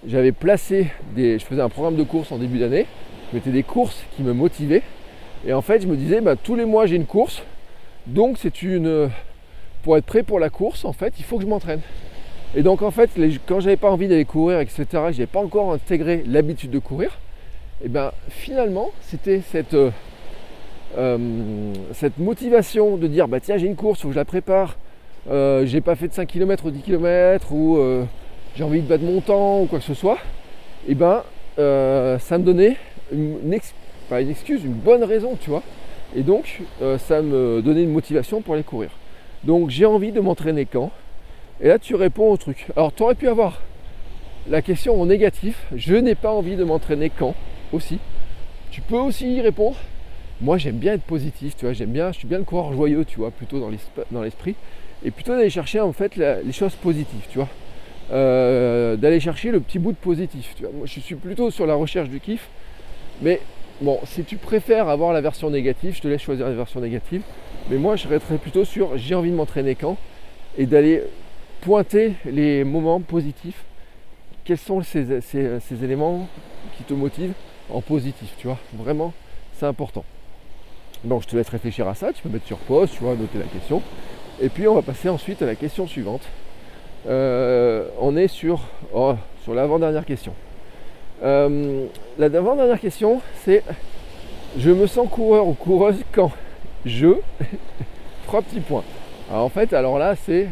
[0.08, 1.40] j'avais placé des.
[1.40, 2.86] Je faisais un programme de course en début d'année,
[3.32, 4.84] je mettais des courses qui me motivaient.
[5.46, 7.44] Et en fait je me disais bah, tous les mois j'ai une course.
[8.08, 9.10] Donc c'est une.
[9.84, 11.82] Pour être prêt pour la course, en fait, il faut que je m'entraîne.
[12.54, 13.10] Et donc en fait,
[13.48, 17.18] quand j'avais pas envie d'aller courir, etc., n'avais pas encore intégré l'habitude de courir,
[17.84, 19.90] et bien finalement c'était cette, euh,
[20.98, 24.78] euh, cette motivation de dire bah tiens j'ai une course, faut que je la prépare,
[25.30, 27.80] euh, j'ai pas fait de 5 km ou 10 km ou
[28.56, 30.18] j'ai envie de battre mon temps ou quoi que ce soit,
[30.88, 31.24] et eh ben
[31.58, 32.78] ça me donnait
[33.12, 33.38] une,
[34.10, 35.64] pas une excuse, une bonne raison, tu vois.
[36.16, 36.62] Et donc
[36.98, 38.90] ça me donnait une motivation pour aller courir.
[39.44, 40.92] Donc j'ai envie de m'entraîner quand?
[41.62, 42.68] Et là tu réponds au truc.
[42.76, 43.62] Alors tu aurais pu avoir
[44.50, 47.36] la question en négatif, je n'ai pas envie de m'entraîner quand
[47.72, 48.00] aussi.
[48.72, 49.78] Tu peux aussi y répondre.
[50.42, 53.06] Moi j'aime bien être positif, tu vois, j'aime bien, je suis bien le coureur joyeux,
[53.06, 54.56] tu vois, plutôt dans l'esprit.
[55.04, 57.50] Et plutôt d'aller chercher en fait les choses positives, tu vois.
[58.12, 60.54] Euh, d'aller chercher le petit bout de positif.
[60.56, 60.72] Tu vois.
[60.72, 62.48] Moi je suis plutôt sur la recherche du kiff.
[63.22, 63.40] Mais
[63.82, 67.22] bon, si tu préfères avoir la version négative, je te laisse choisir la version négative.
[67.70, 69.98] Mais moi je serais plutôt sur j'ai envie de m'entraîner quand
[70.58, 71.04] et d'aller
[71.62, 73.64] pointer les moments positifs.
[74.44, 76.28] Quels sont ces, ces éléments
[76.78, 77.34] qui te motivent
[77.70, 78.58] en positif, tu vois?
[78.74, 79.14] Vraiment,
[79.54, 80.04] c'est important.
[81.04, 83.40] Donc je te laisse réfléchir à ça, tu peux mettre sur pause, tu vois, noter
[83.40, 83.82] la question.
[84.42, 86.24] Et puis on va passer ensuite à la question suivante.
[87.08, 90.34] Euh, on est sur, oh, sur l'avant-dernière question.
[91.24, 91.86] Euh,
[92.18, 93.64] la dernière question, c'est
[94.58, 96.32] je me sens coureur ou coureuse quand
[96.86, 97.18] je
[98.26, 98.84] trois petits points.
[99.30, 100.48] Alors en fait, alors là, c'est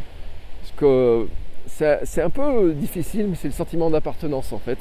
[0.64, 1.28] ce que
[1.68, 4.78] c'est un peu difficile, mais c'est le sentiment d'appartenance en fait.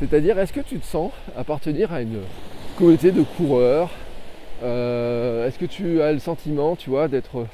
[0.00, 2.18] C'est-à-dire, est-ce que tu te sens appartenir à une
[2.76, 3.90] communauté de coureurs?
[4.64, 7.46] Euh, Est-ce que tu as le sentiment, tu vois, d'être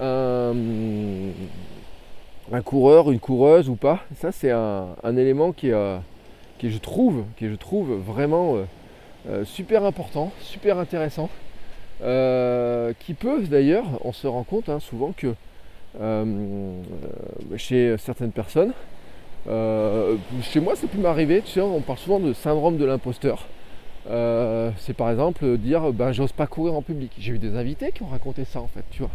[0.00, 1.32] un,
[2.64, 5.98] coureur, une coureuse ou pas Ça, c'est un, élément qui, est,
[6.58, 8.64] qui, je trouve, qui je trouve vraiment euh,
[9.28, 11.28] euh, super important, super intéressant.
[12.00, 15.34] qui peut d'ailleurs, on se rend compte hein, souvent que
[17.56, 18.72] chez certaines personnes,
[20.42, 23.46] chez moi, ça peut m'arriver, tu sais, on parle souvent de syndrome de l'imposteur.
[24.06, 27.12] c'est par exemple dire ben, j'ose pas courir en public.
[27.18, 29.10] J'ai eu des invités qui ont raconté ça en fait, tu vois.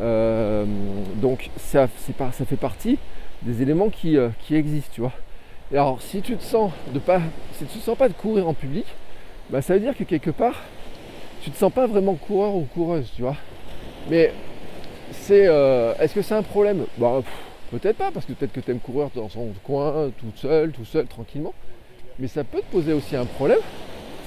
[0.00, 2.98] Donc ça, fait partie
[3.42, 5.12] des éléments qui, qui existent, tu vois.
[5.72, 6.70] Et alors, si tu te sens
[7.06, 7.20] pas,
[7.58, 8.84] te sens pas de courir en public,
[9.48, 10.60] bah, ça veut dire que quelque part,
[11.42, 13.36] tu te sens pas vraiment coureur ou coureuse, tu vois.
[14.10, 14.32] Mais
[15.12, 16.86] c'est, euh, est-ce que c'est un problème?
[16.98, 17.22] Bah,
[17.70, 20.84] peut-être pas, parce que peut-être que tu aimes courir dans son coin, tout seul, tout
[20.84, 21.54] seul, tranquillement.
[22.18, 23.60] Mais ça peut te poser aussi un problème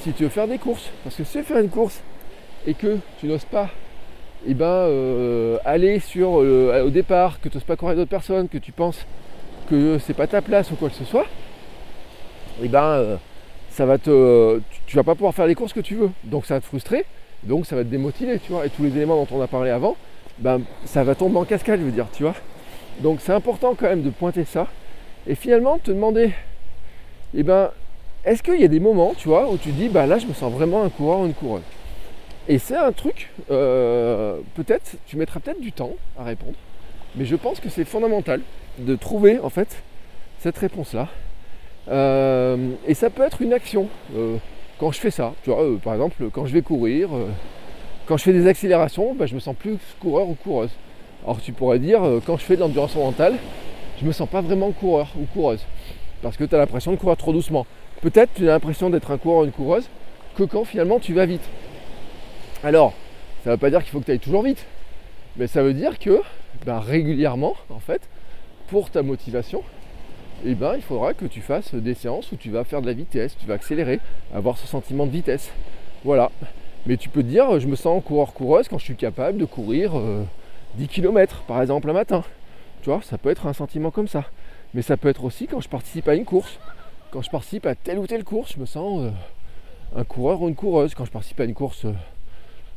[0.02, 0.90] si tu veux faire des courses.
[1.04, 2.02] Parce que si tu veux faire une course
[2.66, 3.70] et que tu n'oses pas
[4.52, 8.48] eh ben, euh, aller sur euh, au départ, que tu n'oses pas courir d'autres personnes,
[8.48, 9.06] que tu penses
[9.70, 11.26] que c'est pas ta place ou quoi que ce soit,
[12.62, 13.16] et eh ben euh,
[13.70, 14.62] ça va te.
[14.86, 16.12] Tu, vas pas pouvoir faire les courses que tu veux.
[16.24, 17.06] Donc ça va te frustrer,
[17.44, 18.66] donc ça va te démotiver, tu vois.
[18.66, 19.98] Et tous les éléments dont on a parlé avant,
[20.38, 22.36] ben ça va tomber en cascade, je veux dire, tu vois.
[23.00, 24.68] Donc c'est important quand même de pointer ça.
[25.28, 26.34] Et finalement te demander, et
[27.40, 27.72] eh ben,
[28.24, 30.34] est-ce qu'il y a des moments, tu vois, où tu dis bah là je me
[30.34, 31.64] sens vraiment un coureur ou une coureuse
[32.48, 36.54] Et c'est un truc, euh, peut-être, tu mettras peut-être du temps à répondre,
[37.16, 38.42] mais je pense que c'est fondamental
[38.78, 39.82] de trouver en fait
[40.40, 41.08] cette réponse-là.
[41.90, 43.88] Euh, et ça peut être une action.
[44.16, 44.38] Euh,
[44.80, 47.10] quand je fais ça, tu vois, par exemple, quand je vais courir,
[48.06, 50.72] quand je fais des accélérations, bah, je me sens plus coureur ou coureuse.
[51.24, 53.36] Alors tu pourrais dire, quand je fais de l'endurance mentale,
[54.00, 55.66] je me sens pas vraiment coureur ou coureuse.
[56.22, 57.66] Parce que tu as l'impression de courir trop doucement.
[58.02, 59.90] Peut-être tu as l'impression d'être un coureur ou une coureuse
[60.36, 61.50] que quand finalement tu vas vite.
[62.66, 62.94] Alors,
[63.44, 64.66] ça ne veut pas dire qu'il faut que tu ailles toujours vite.
[65.38, 66.24] Mais ça veut dire que
[66.66, 68.10] bah, régulièrement, en fait,
[68.70, 69.62] pour ta motivation,
[70.44, 72.94] eh ben, il faudra que tu fasses des séances où tu vas faire de la
[72.94, 74.00] vitesse, tu vas accélérer,
[74.34, 75.52] avoir ce sentiment de vitesse.
[76.04, 76.32] Voilà.
[76.88, 79.92] Mais tu peux te dire, je me sens coureur-coureuse quand je suis capable de courir
[79.92, 79.98] 10
[80.86, 82.24] euh, km, par exemple, un matin.
[82.82, 84.24] Tu vois, ça peut être un sentiment comme ça.
[84.74, 86.58] Mais ça peut être aussi quand je participe à une course.
[87.12, 89.12] Quand je participe à telle ou telle course, je me sens euh,
[89.96, 90.96] un coureur ou une coureuse.
[90.96, 91.94] Quand je participe à une course euh,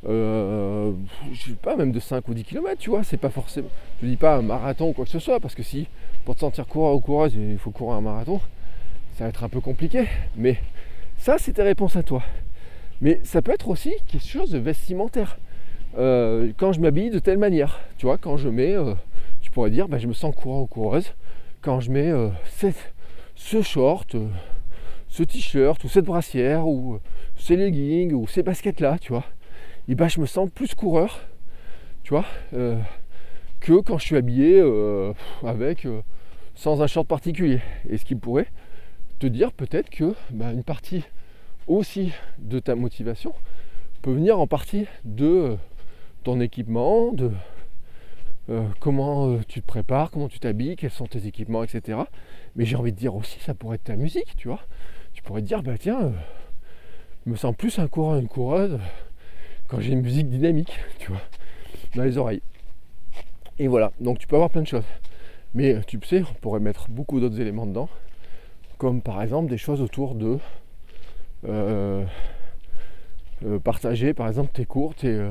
[0.07, 0.93] euh,
[1.33, 3.69] je sais pas, même de 5 ou 10 km, tu vois, c'est pas forcément.
[4.03, 5.89] Je dis pas un marathon ou quoi que ce soit, parce que si
[6.25, 8.41] pour te sentir coureur ou coureuse, il faut courir un marathon,
[9.17, 10.05] ça va être un peu compliqué.
[10.37, 10.59] Mais
[11.17, 12.23] ça, c'est tes réponses à toi.
[13.01, 15.39] Mais ça peut être aussi quelque chose de vestimentaire.
[15.97, 18.95] Euh, quand je m'habille de telle manière, tu vois, quand je mets, euh,
[19.41, 21.13] tu pourrais dire, bah, je me sens coureur ou coureuse,
[21.61, 22.13] quand je mets
[23.35, 24.15] ce short,
[25.09, 27.01] ce t-shirt, ou cette brassière, ou
[27.37, 29.25] ces leggings, ou ces baskets-là, tu vois
[29.89, 31.19] et ben, je me sens plus coureur,
[32.03, 32.79] tu vois, euh,
[33.61, 36.03] que quand je suis habillé euh, avec euh,
[36.55, 37.61] sans un short particulier.
[37.89, 38.49] Et ce qui pourrait
[39.19, 41.05] te dire peut-être que bah, une partie
[41.67, 43.33] aussi de ta motivation
[44.03, 45.57] peut venir en partie de
[46.23, 47.31] ton équipement, de
[48.81, 51.99] comment tu te prépares, comment tu t'habilles, quels sont tes équipements, etc.
[52.57, 54.61] Mais j'ai envie de dire aussi, ça pourrait être ta musique, tu vois.
[55.13, 56.13] Tu pourrais te dire, bah tiens,
[57.27, 58.79] je me sens plus un coureur, une coureuse
[59.69, 61.21] quand j'ai une musique dynamique, tu vois,
[61.95, 62.43] dans les oreilles.
[63.59, 64.85] Et voilà, donc tu peux avoir plein de choses.
[65.55, 67.89] Mais euh, tu sais, on pourrait mettre beaucoup d'autres éléments dedans,
[68.79, 70.39] comme par exemple des choses autour de
[71.47, 72.05] euh,
[73.45, 75.29] euh, partager par exemple tes cours, tes,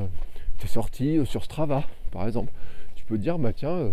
[0.66, 2.52] sorties sur Strava, par exemple.
[2.96, 3.92] Tu peux dire, bah tiens,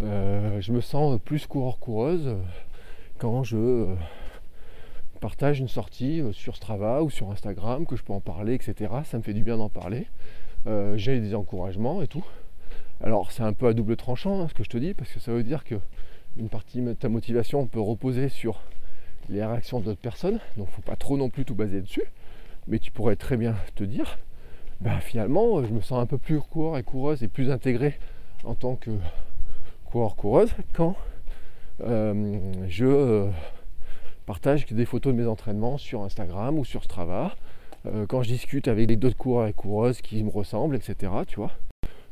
[0.00, 2.36] je me sens plus coureur-coureuse
[3.18, 3.86] quand je
[5.16, 8.92] partage une sortie euh, sur Strava ou sur Instagram, que je peux en parler, etc.
[9.04, 10.06] Ça me fait du bien d'en parler.
[10.66, 12.24] Euh, j'ai des encouragements et tout.
[13.02, 15.20] Alors c'est un peu à double tranchant hein, ce que je te dis, parce que
[15.20, 15.76] ça veut dire que
[16.36, 18.60] une partie de ta motivation peut reposer sur
[19.28, 22.04] les réactions d'autres personnes, donc faut pas trop non plus tout baser dessus.
[22.68, 24.18] Mais tu pourrais très bien te dire,
[24.80, 27.98] bah, finalement je me sens un peu plus coureur et coureuse et plus intégré
[28.44, 28.90] en tant que
[29.84, 30.96] coureur coureuse quand
[31.80, 33.28] euh, je
[34.26, 37.34] partage des photos de mes entraînements sur Instagram ou sur Strava.
[37.86, 41.12] Euh, quand je discute avec d'autres coureurs et coureuses qui me ressemblent, etc.
[41.26, 41.52] Tu vois.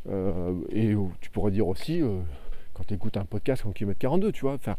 [0.08, 2.20] Euh, et tu pourrais dire aussi, euh,
[2.72, 4.76] quand tu écoutes un podcast comme Kilomètre 42, tu vois, enfin,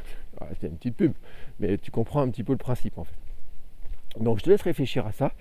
[0.60, 1.12] c'est une petite pub,
[1.58, 3.16] mais tu comprends un petit peu le principe en fait.
[4.20, 5.32] Donc je te laisse réfléchir à ça.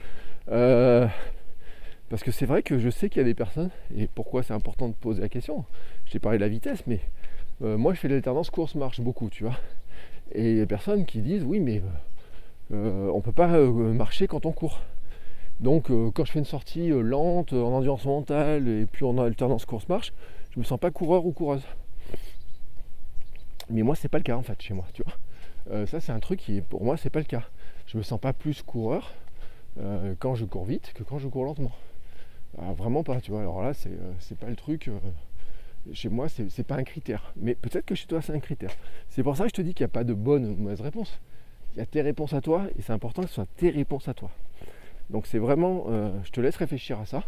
[2.10, 4.54] parce que c'est vrai que je sais qu'il y a des personnes, et pourquoi c'est
[4.54, 5.66] important de poser la question,
[6.06, 7.00] je t'ai parlé de la vitesse, mais
[7.60, 9.58] moi je fais l'alternance course-marche beaucoup, tu vois.
[10.34, 11.82] Et il y a des personnes qui disent oui mais
[12.72, 14.82] euh, euh, on ne peut pas euh, marcher quand on court.
[15.62, 20.12] Donc quand je fais une sortie lente, en endurance mentale et puis en alternance course-marche,
[20.52, 21.64] je me sens pas coureur ou coureuse.
[23.70, 25.86] Mais moi c'est pas le cas en fait chez moi, tu vois.
[25.88, 27.44] ça c'est un truc qui pour moi c'est pas le cas.
[27.88, 29.14] Je me sens pas plus coureur
[29.78, 31.72] euh, quand je cours vite que quand je cours lentement.
[32.58, 33.42] vraiment pas, tu vois.
[33.42, 34.90] Alors là, c'est pas le truc.
[35.94, 37.34] Chez moi, c'est, c'est pas un critère.
[37.36, 38.72] Mais peut-être que chez toi, c'est un critère.
[39.10, 40.82] C'est pour ça que je te dis qu'il n'y a pas de bonne ou mauvaise
[40.82, 41.20] réponse.
[41.74, 44.08] Il y a tes réponses à toi et c'est important que ce soit tes réponses
[44.08, 44.32] à toi.
[45.10, 45.88] Donc c'est vraiment,
[46.24, 47.24] je te laisse réfléchir à ça.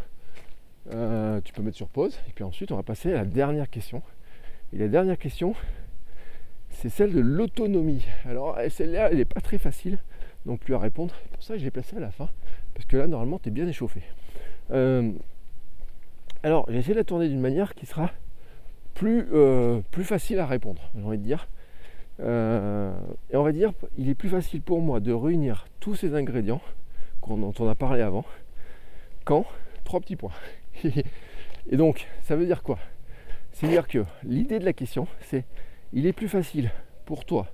[1.44, 4.02] tu peux mettre sur pause et puis ensuite on va passer à la dernière question.
[4.72, 5.54] Et la dernière question,
[6.70, 8.06] c'est celle de l'autonomie.
[8.24, 9.98] Alors celle-là, elle n'est pas très facile
[10.46, 11.14] non plus à répondre.
[11.22, 12.28] C'est pour ça que je l'ai placée à la fin.
[12.74, 14.02] Parce que là, normalement, tu es bien échauffé.
[14.70, 15.12] Euh,
[16.42, 18.10] alors, j'ai essayé de la tourner d'une manière qui sera
[18.98, 21.48] plus, euh, plus facile à répondre, j'ai envie de dire.
[22.18, 22.92] Euh,
[23.30, 26.60] et on va dire, il est plus facile pour moi de réunir tous ces ingrédients
[27.28, 28.24] dont on a parlé avant
[29.24, 29.44] quand
[29.84, 30.32] trois petits points.
[30.84, 32.78] et donc, ça veut dire quoi?
[33.52, 35.44] C'est-à-dire que l'idée de la question, c'est
[35.92, 36.72] il est plus facile
[37.04, 37.46] pour toi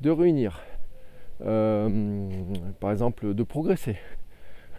[0.00, 0.60] de réunir,
[1.40, 2.28] euh,
[2.78, 3.96] par exemple, de progresser,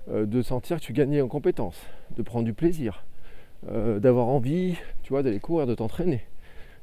[0.07, 1.81] de sentir que tu gagnes en compétences,
[2.15, 3.03] de prendre du plaisir,
[3.67, 6.25] euh, d'avoir envie, tu vois, d'aller courir, de t'entraîner,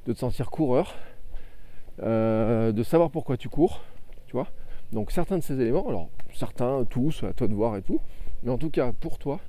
[0.07, 0.95] de te sentir coureur,
[1.99, 3.83] de savoir pourquoi tu cours,
[4.27, 4.49] tu vois.
[4.93, 8.01] Donc certains de ces éléments, alors certains, tous, à toi de voir et tout,
[8.43, 9.41] mais en tout cas pour toi,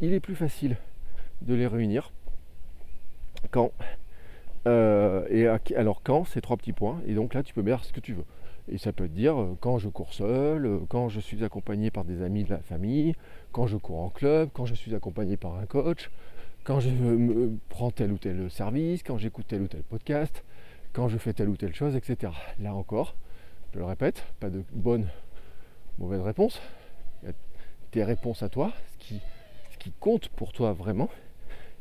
[0.00, 0.76] il est plus facile
[1.42, 2.12] de les réunir
[3.50, 3.72] quand
[4.66, 7.00] euh, et alors quand, c'est trois petits points.
[7.06, 8.24] Et donc là, tu peux mettre ce que tu veux.
[8.68, 11.90] Et ça peut te dire euh, quand je cours seul, euh, quand je suis accompagné
[11.90, 13.14] par des amis de la famille,
[13.50, 16.10] quand je cours en club, quand je suis accompagné par un coach,
[16.64, 20.44] quand je me prends tel ou tel service, quand j'écoute tel ou tel podcast,
[20.92, 22.32] quand je fais telle ou telle chose, etc.
[22.60, 23.16] Là encore,
[23.72, 25.08] je le répète, pas de bonne
[25.98, 26.60] mauvaise réponse.
[27.22, 27.34] Il y a
[27.90, 29.08] tes réponses à toi, ce
[29.78, 31.08] qui, compte pour toi vraiment.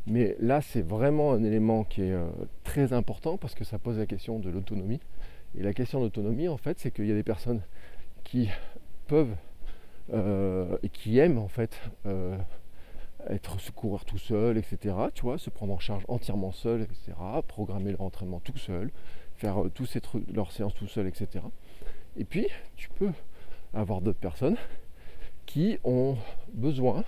[0.07, 2.27] Mais là, c'est vraiment un élément qui est euh,
[2.63, 4.99] très important parce que ça pose la question de l'autonomie.
[5.55, 7.61] Et la question d'autonomie, en fait, c'est qu'il y a des personnes
[8.23, 8.49] qui
[9.05, 9.35] peuvent
[10.13, 12.35] euh, et qui aiment en fait euh,
[13.29, 14.95] être se tout seul, etc.
[15.13, 17.13] Tu vois, se prendre en charge entièrement seul, etc.
[17.47, 18.91] Programmer leur entraînement tout seul,
[19.37, 21.45] faire tous ces trucs, leurs séances tout seul, etc.
[22.17, 23.11] Et puis, tu peux
[23.73, 24.57] avoir d'autres personnes
[25.45, 26.17] qui ont
[26.53, 27.03] besoin.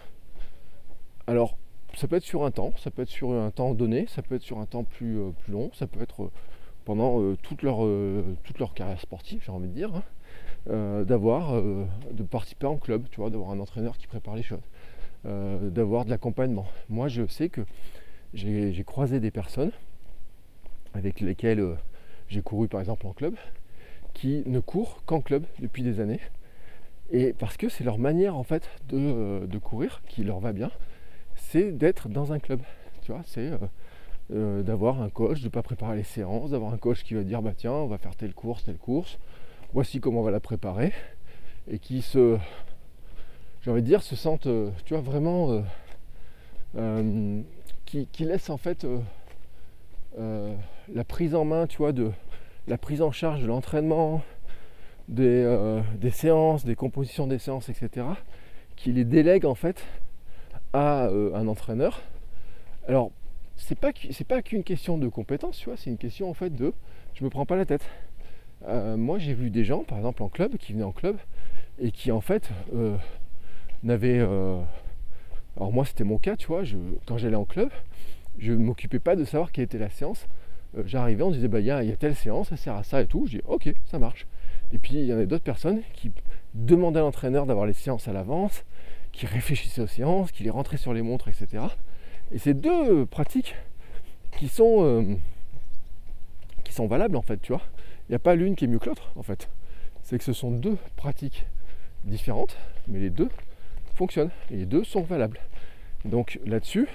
[1.28, 1.58] Alors,
[1.96, 4.36] ça peut être sur un temps, ça peut être sur un temps donné, ça peut
[4.36, 6.32] être sur un temps plus, euh, long, ça peut être euh,
[6.86, 7.78] pendant euh, toute, leur,
[8.44, 9.92] toute leur carrière sportive, j'ai envie de dire,
[10.68, 14.64] hein, d'avoir, de participer en club, tu vois, d'avoir un entraîneur qui prépare les choses,
[15.26, 16.66] d'avoir de l'accompagnement.
[16.90, 17.62] Moi, je sais que
[18.34, 19.72] j'ai croisé des personnes
[20.94, 21.78] avec lesquelles
[22.28, 23.36] j'ai couru par exemple en club,
[24.14, 26.20] qui ne courent qu'en club depuis des années,
[27.12, 30.72] et parce que c'est leur manière en fait de, de courir qui leur va bien
[31.36, 32.62] c'est d'être dans un club.
[33.02, 33.58] Tu vois, c'est euh,
[34.34, 37.24] euh, d'avoir un coach, de ne pas préparer les séances, d'avoir un coach qui va
[37.24, 39.20] dire bah tiens, on va faire telle course, telle course,
[39.74, 40.94] voici comment on va la préparer,
[41.70, 42.38] et qui se,
[43.64, 45.64] j'ai envie de dire, se sentent, euh, tu vois, vraiment,
[47.86, 48.86] qui, qui, laisse en fait
[50.18, 52.12] la prise en main, tu vois, de
[52.68, 54.22] la prise en charge de l'entraînement,
[55.08, 58.06] des, des, séances, des compositions des séances, etc.,
[58.76, 59.84] qui les délègue en fait
[60.74, 62.02] à euh, un entraîneur.
[62.88, 63.12] Alors,
[63.56, 66.50] c'est pas c'est pas qu'une question de compétence, tu vois, c'est une question en fait
[66.50, 66.74] de
[67.14, 67.86] je me prends pas la tête.
[68.68, 71.18] Euh, moi, j'ai vu des gens, par exemple en club, qui venaient en club
[71.80, 72.98] et qui en fait euh,
[73.84, 74.20] n'avaient.
[74.20, 76.64] alors moi, c'était mon cas, tu vois.
[77.06, 77.70] Quand j'allais en club,
[78.40, 80.28] je ne m'occupais pas de savoir quelle était la séance.
[80.86, 83.28] J'arrivais, on disait bah il y, a telle séance, ça sert à ça et tout.
[83.28, 84.26] Je dis ok, ça marche.
[84.72, 86.12] Et puis il y en a d'autres personnes qui
[86.56, 88.64] demandaient à l'entraîneur d'avoir les séances à l'avance,
[89.12, 91.64] qui réfléchissait aux séances, qui les rentrait sur les montres, etc.
[92.32, 93.56] Et c'est deux pratiques
[94.38, 95.16] qui sont, euh,
[96.64, 97.62] qui sont valables en fait, tu vois.
[98.10, 99.50] Il n'y a pas l'une qui est mieux que l'autre en fait.
[100.02, 101.46] C'est que ce sont deux pratiques
[102.04, 103.30] différentes, mais les deux
[103.96, 105.40] fonctionnent et les deux sont valables.
[106.06, 106.88] Donc là-dessus,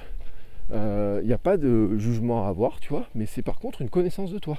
[0.73, 3.83] euh, il n'y a pas de jugement à avoir, tu vois, mais c'est par contre
[3.83, 4.59] une connaissance de toi.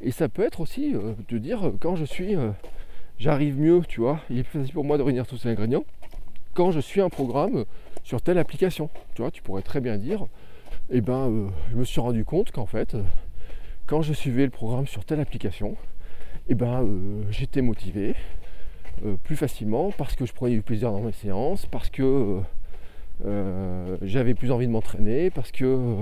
[0.00, 2.34] Et ça peut être aussi euh, de dire quand je suis,
[3.18, 5.84] j'arrive mieux, tu vois, il est plus facile pour moi de réunir tous ces ingrédients
[6.56, 7.66] quand je suis un programme
[8.02, 8.88] sur telle application.
[9.14, 10.26] Tu vois, tu pourrais très bien dire,
[10.90, 13.02] eh ben, euh, je me suis rendu compte qu'en fait, euh,
[13.86, 15.76] quand je suivais le programme sur telle application,
[16.48, 18.14] eh ben, euh, j'étais motivé
[19.24, 22.40] plus facilement parce que je prenais du plaisir dans mes séances, parce que
[24.02, 25.96] j'avais plus envie de m'entraîner, parce que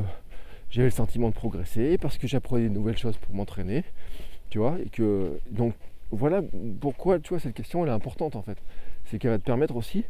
[0.71, 3.85] j'avais le sentiment de progresser, parce que j'apprenais de nouvelles choses pour m'entraîner.
[5.51, 5.75] Donc
[6.11, 6.43] voilà
[6.81, 8.59] pourquoi tu vois cette question elle est importante en fait.
[9.07, 10.05] C'est qu'elle va te permettre aussi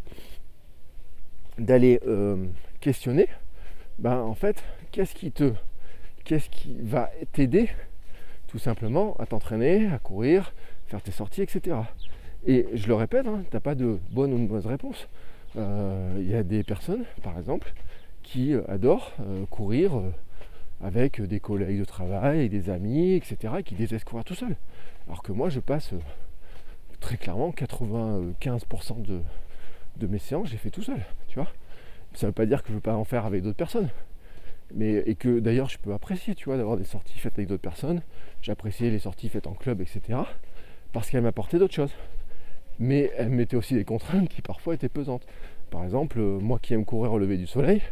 [1.58, 2.46] d'aller euh,
[2.80, 3.28] questionner,
[3.98, 5.52] ben, en fait, qu'est-ce qui te,
[6.24, 7.70] qu'est-ce qui va t'aider
[8.48, 10.52] tout simplement à t'entraîner, à courir,
[10.86, 11.76] faire tes sorties, etc.
[12.46, 15.08] Et je le répète, hein, tu n'as pas de bonne ou de mauvaise réponse.
[15.56, 17.72] il y a des personnes, par exemple,
[18.22, 19.12] qui adorent
[19.50, 19.92] courir
[20.82, 24.56] avec des collègues de travail, des amis, etc., et qui détestent courir tout seul.
[25.06, 25.94] Alors que moi, je passe
[27.00, 29.20] très clairement 95% de,
[29.96, 31.48] de mes séances, j'ai fait tout seul, tu vois.
[32.14, 33.88] Ça ne veut pas dire que je ne veux pas en faire avec d'autres personnes.
[34.74, 37.62] Mais, et que d'ailleurs je peux apprécier, tu vois, d'avoir des sorties faites avec d'autres
[37.62, 38.02] personnes.
[38.40, 40.20] J'appréciais les sorties faites en club, etc.
[40.92, 41.92] Parce qu'elles m'apportaient d'autres choses.
[42.78, 45.26] Mais elles mettaient aussi des contraintes qui parfois étaient pesantes.
[45.70, 47.82] Par exemple, euh, moi qui aime courir au lever du soleil,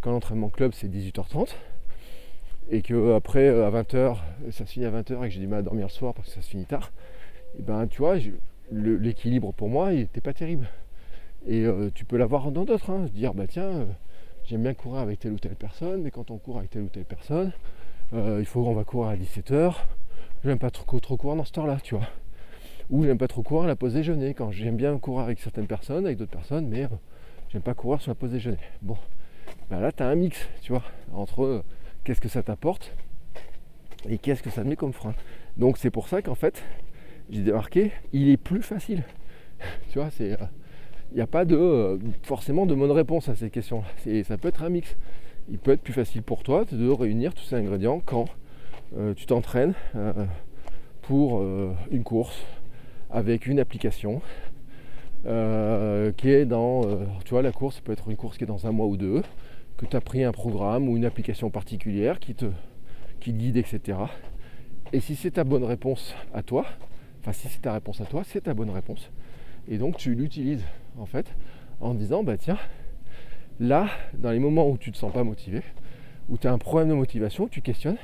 [0.00, 1.54] quand l'entraînement club c'est 18h30,
[2.70, 4.16] et que après euh, à 20h,
[4.50, 6.28] ça se finit à 20h et que j'ai du mal à dormir le soir parce
[6.28, 6.92] que ça se finit tard,
[7.58, 8.16] et ben tu vois,
[8.70, 10.68] l'équilibre pour moi il n'était pas terrible.
[11.46, 13.84] Et euh, tu peux l'avoir dans d'autres, hein, dire bah tiens, euh,
[14.44, 16.88] j'aime bien courir avec telle ou telle personne, mais quand on court avec telle ou
[16.88, 17.52] telle personne,
[18.12, 19.74] euh, il faut qu'on va courir à 17h.
[20.44, 22.06] J'aime pas trop, trop courir dans ce temps là tu vois.
[22.90, 25.66] Ou j'aime pas trop courir à la pause déjeuner, quand j'aime bien courir avec certaines
[25.66, 26.88] personnes, avec d'autres personnes, mais
[27.50, 28.58] j'aime pas courir sur la pause déjeuner.
[28.82, 28.96] Bon,
[29.70, 30.82] bah là tu as un mix, tu vois,
[31.14, 31.64] entre
[32.04, 32.92] qu'est-ce que ça t'apporte
[34.08, 35.14] et qu'est-ce que ça te met comme frein.
[35.56, 36.62] Donc c'est pour ça qu'en fait,
[37.30, 39.04] j'ai démarqué, il est plus facile.
[39.90, 40.36] tu vois, c'est
[41.12, 43.84] il n'y a pas de euh, forcément de bonne réponse à ces questions.
[44.24, 44.96] Ça peut être un mix.
[45.50, 48.26] Il peut être plus facile pour toi de réunir tous ces ingrédients quand
[48.96, 50.12] euh, tu t'entraînes euh,
[51.02, 51.42] pour
[51.90, 52.40] une course
[53.12, 54.20] avec une application
[55.24, 56.82] qui est dans.
[57.24, 59.22] tu vois, la course peut être une course qui est dans un mois ou deux,
[59.76, 62.46] que tu as pris un programme ou une application particulière qui te,
[63.20, 63.98] qui guide, etc.
[64.92, 66.66] Et si c'est ta bonne réponse à toi,
[67.20, 69.10] enfin si c'est ta réponse à toi, c'est ta bonne réponse.
[69.68, 70.64] Et donc tu l'utilises
[70.98, 71.32] en fait
[71.80, 72.58] en disant bah tiens,
[73.60, 75.62] là, dans les moments où tu ne te sens pas motivé,
[76.28, 77.96] où tu as un problème de motivation, tu questionnes,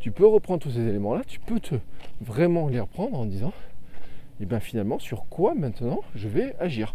[0.00, 1.74] tu peux reprendre tous ces éléments-là, tu peux te
[2.20, 3.52] vraiment les reprendre en disant
[4.38, 6.94] et eh bien finalement sur quoi maintenant je vais agir?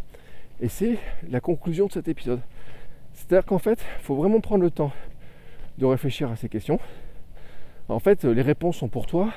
[0.60, 2.42] Et c'est la conclusion de cet épisode.
[3.14, 4.92] C'est-à-dire qu'en fait, il faut vraiment prendre le temps
[5.80, 6.80] de réfléchir à ces questions.
[7.90, 9.34] En fait, les réponses sont pour toi.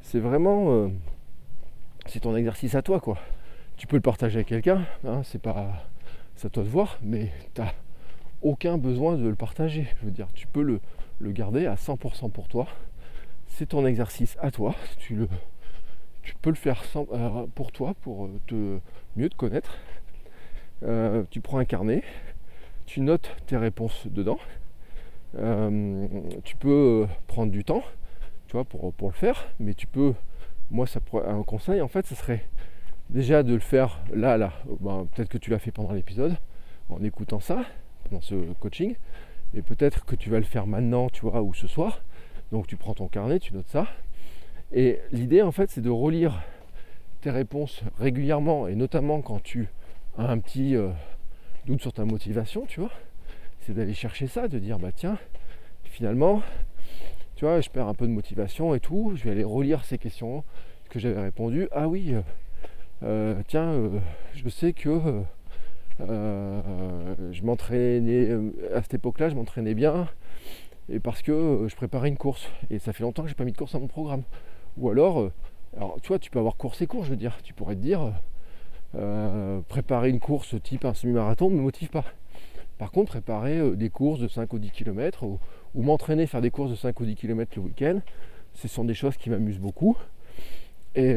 [0.00, 0.72] C'est vraiment.
[0.72, 0.88] Euh,
[2.06, 3.18] c'est ton exercice à toi, quoi
[3.78, 5.86] tu peux le partager avec quelqu'un, hein, c'est pas
[6.34, 7.72] ça toi de voir, mais tu n'as
[8.42, 9.86] aucun besoin de le partager.
[10.00, 10.80] Je veux dire, tu peux le,
[11.32, 12.66] garder à 100% pour toi.
[13.46, 14.74] C'est ton exercice à toi.
[14.98, 15.28] Tu, le,
[16.28, 18.78] tu peux le faire euh, pour toi, pour euh, te
[19.16, 19.78] mieux te connaître.
[20.82, 22.02] Euh, tu prends un carnet,
[22.84, 24.38] tu notes tes réponses dedans.
[26.44, 27.82] tu peux prendre du temps,
[28.46, 30.12] tu vois, pour, le faire, mais tu peux.
[30.70, 32.44] Moi, ça un conseil, en fait, ce serait
[33.08, 36.36] déjà de le faire là, là, ben, peut-être que tu l'as fait pendant l'épisode,
[36.90, 37.64] en écoutant ça,
[38.12, 38.96] dans ce coaching,
[39.54, 42.02] et peut-être que tu vas le faire maintenant, tu vois, ou ce soir.
[42.52, 43.86] Donc tu prends ton carnet, tu notes ça.
[44.72, 46.42] Et l'idée en fait c'est de relire
[47.20, 49.68] tes réponses régulièrement, et notamment quand tu
[50.16, 50.90] as un petit euh,
[51.66, 52.92] doute sur ta motivation, tu vois.
[53.60, 55.18] C'est d'aller chercher ça, de dire bah tiens,
[55.84, 56.42] finalement,
[57.34, 59.98] tu vois, je perds un peu de motivation et tout, je vais aller relire ces
[59.98, 60.44] questions
[60.90, 61.68] que j'avais répondu.
[61.72, 62.22] Ah oui, euh,
[63.02, 63.90] euh, tiens,
[64.34, 65.22] je sais que
[65.98, 68.30] je m'entraînais,
[68.74, 70.08] à cette époque-là, je m'entraînais bien,
[70.88, 73.52] et parce que je préparais une course, et ça fait longtemps que j'ai pas mis
[73.52, 74.22] de course à mon programme.
[74.78, 75.30] Ou alors,
[75.76, 77.80] alors tu vois, tu peux avoir course et course, je veux dire, tu pourrais te
[77.80, 78.12] dire,
[79.68, 82.04] préparer une course type un semi-marathon ne me motive pas.
[82.78, 85.38] Par contre, préparer des courses de 5 ou 10 km ou,
[85.74, 88.00] ou m'entraîner faire des courses de 5 ou 10 km le week-end,
[88.54, 89.96] ce sont des choses qui m'amusent beaucoup.
[90.94, 91.14] Et,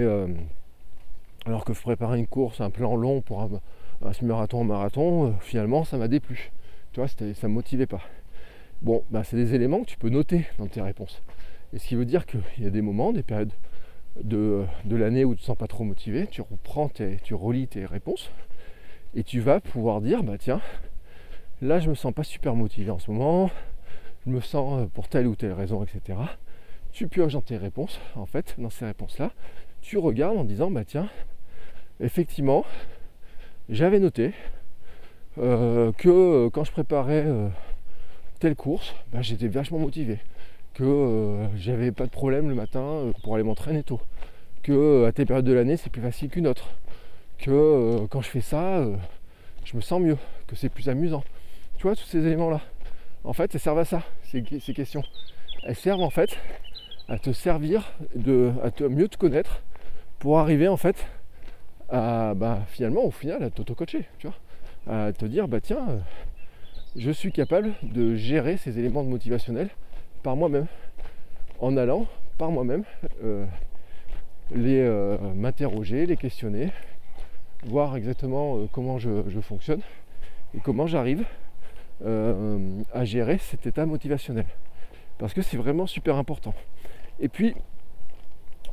[1.45, 5.83] alors que préparer une course, un plan long pour un, semi-marathon, un marathon, euh, finalement
[5.83, 6.51] ça m'a déplu.
[6.93, 8.01] Tu vois, ça ne me motivait pas.
[8.81, 11.21] Bon, bah, c'est des éléments que tu peux noter dans tes réponses.
[11.73, 13.53] Et ce qui veut dire qu'il y a des moments, des périodes
[14.23, 17.67] de, l'année où tu ne te sens pas trop motivé, tu reprends tes, tu relis
[17.67, 18.29] tes réponses
[19.15, 20.61] et tu vas pouvoir dire bah tiens,
[21.61, 23.49] là je me sens pas super motivé en ce moment,
[24.25, 26.19] je me sens euh, pour telle ou telle raison, etc.
[26.91, 29.31] Tu pioches dans tes réponses, en fait, dans ces réponses-là,
[29.81, 31.09] tu regardes en disant bah tiens,
[31.99, 32.65] effectivement,
[33.69, 34.33] j'avais noté
[35.37, 37.25] euh, que euh, quand je préparais
[38.39, 40.19] telle course, bah, j'étais vachement motivé,
[40.73, 43.99] que j'avais pas de problème le matin pour aller m'entraîner tôt,
[44.63, 46.69] que à telle période de l'année c'est plus facile qu'une autre,
[47.37, 48.85] que quand je fais ça,
[49.65, 50.17] je me sens mieux,
[50.47, 51.23] que c'est plus amusant.
[51.77, 52.61] Tu vois, tous ces éléments-là.
[53.23, 55.03] En fait, elles servent à ça, ces, questions.
[55.63, 56.37] Elles servent en fait
[57.07, 57.91] à te servir,
[58.63, 59.61] à te mieux te connaître
[60.19, 61.05] pour arriver en fait
[61.89, 64.35] à bah, finalement au final à t'auto-coacher, tu vois,
[64.87, 65.97] à te dire bah tiens, euh,
[66.95, 69.69] je suis capable de gérer ces éléments de motivationnels
[70.21, 70.67] par moi-même,
[71.59, 72.07] en allant
[72.37, 72.83] par moi-même
[73.23, 73.45] euh,
[74.51, 76.71] les euh, m'interroger, les questionner,
[77.65, 79.81] voir exactement comment je, fonctionne
[80.55, 81.25] et comment j'arrive
[82.05, 84.45] euh, à gérer cet état motivationnel.
[85.17, 86.53] Parce que c'est vraiment super important.
[87.19, 87.55] Et puis,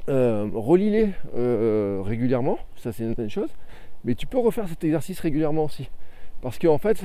[0.08, 3.50] euh, relis-les euh, régulièrement, ça c'est une chose,
[4.04, 5.90] mais tu peux refaire cet exercice régulièrement aussi.
[6.40, 7.04] Parce qu'en fait,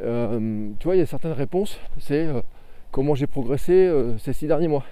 [0.00, 2.26] euh, tu vois, il y a certaines réponses, c'est
[2.94, 4.84] comment j'ai progressé ces six derniers mois.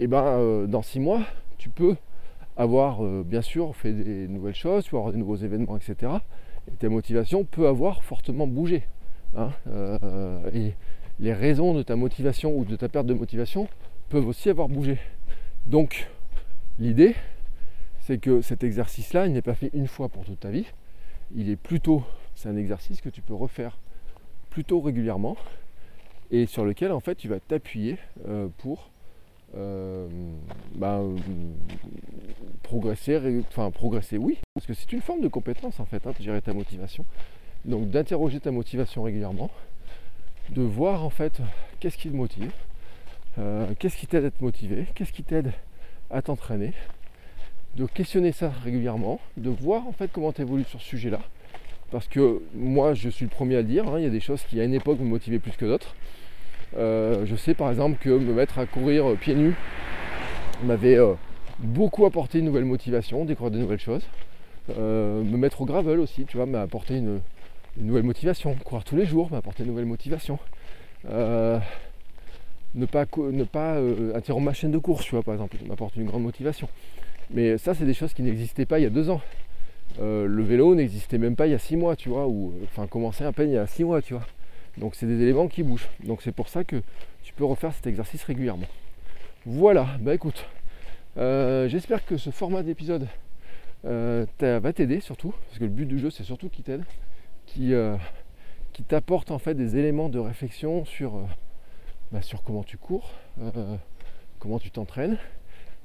[0.00, 1.20] Et ben dans six mois,
[1.58, 1.96] tu peux
[2.56, 6.12] avoir bien sûr fait des nouvelles choses, tu peux avoir des nouveaux événements, etc.
[6.68, 8.84] Et ta motivation peut avoir fortement bougé.
[9.36, 9.50] Hein,
[10.54, 10.72] et
[11.20, 13.68] les raisons de ta motivation ou de ta perte de motivation
[14.08, 14.98] peuvent aussi avoir bougé.
[15.66, 16.08] Donc,
[16.78, 17.14] L'idée,
[18.00, 20.66] c'est que cet exercice-là, il n'est pas fait une fois pour toute ta vie.
[21.34, 22.02] Il est plutôt,
[22.34, 23.78] c'est un exercice que tu peux refaire
[24.50, 25.38] plutôt régulièrement
[26.30, 28.90] et sur lequel en fait tu vas t'appuyer euh, pour
[29.56, 30.08] euh,
[30.74, 31.00] bah,
[32.62, 36.22] progresser, enfin progresser oui, parce que c'est une forme de compétence en fait, hein, de
[36.22, 37.04] gérer ta motivation.
[37.64, 39.50] Donc d'interroger ta motivation régulièrement,
[40.50, 41.40] de voir en fait
[41.80, 42.52] qu'est-ce qui te motive,
[43.38, 45.52] euh, qu'est-ce qui t'aide à te motiver, qu'est-ce qui t'aide
[46.10, 46.72] à t'entraîner,
[47.76, 51.20] de questionner ça régulièrement, de voir en fait comment tu évolues sur ce sujet-là.
[51.90, 54.20] Parce que moi, je suis le premier à le dire, hein, il y a des
[54.20, 55.94] choses qui à une époque me motivaient plus que d'autres.
[56.76, 59.54] Euh, je sais par exemple que me mettre à courir pieds nus
[60.64, 61.14] m'avait euh,
[61.60, 64.06] beaucoup apporté une nouvelle motivation, découvrir de nouvelles choses.
[64.76, 67.20] Euh, me mettre au gravel aussi, tu vois, m'a apporté une,
[67.78, 68.56] nouvelle motivation.
[68.64, 70.38] Courir tous les jours m'a apporté une nouvelle motivation
[72.76, 75.96] ne pas, ne pas euh, interrompre ma chaîne de course, tu vois, par exemple, m'apporte
[75.96, 76.68] une grande motivation.
[77.30, 79.20] Mais ça, c'est des choses qui n'existaient pas il y a deux ans.
[80.00, 82.86] Euh, le vélo n'existait même pas il y a six mois, tu vois, ou enfin
[82.86, 84.26] commençait à peine il y a six mois, tu vois.
[84.78, 85.88] Donc c'est des éléments qui bougent.
[86.04, 86.82] Donc c'est pour ça que
[87.22, 88.66] tu peux refaire cet exercice régulièrement.
[89.46, 90.46] Voilà, bah écoute,
[91.16, 93.08] euh, j'espère que ce format d'épisode
[93.84, 96.82] va t'aider surtout, parce que le but du jeu c'est surtout qu'il t'aide,
[97.46, 97.72] qui,
[98.88, 101.20] t'apporte en fait des éléments de réflexion sur
[102.12, 103.76] bah, sur comment tu cours, euh,
[104.38, 105.18] comment tu t'entraînes,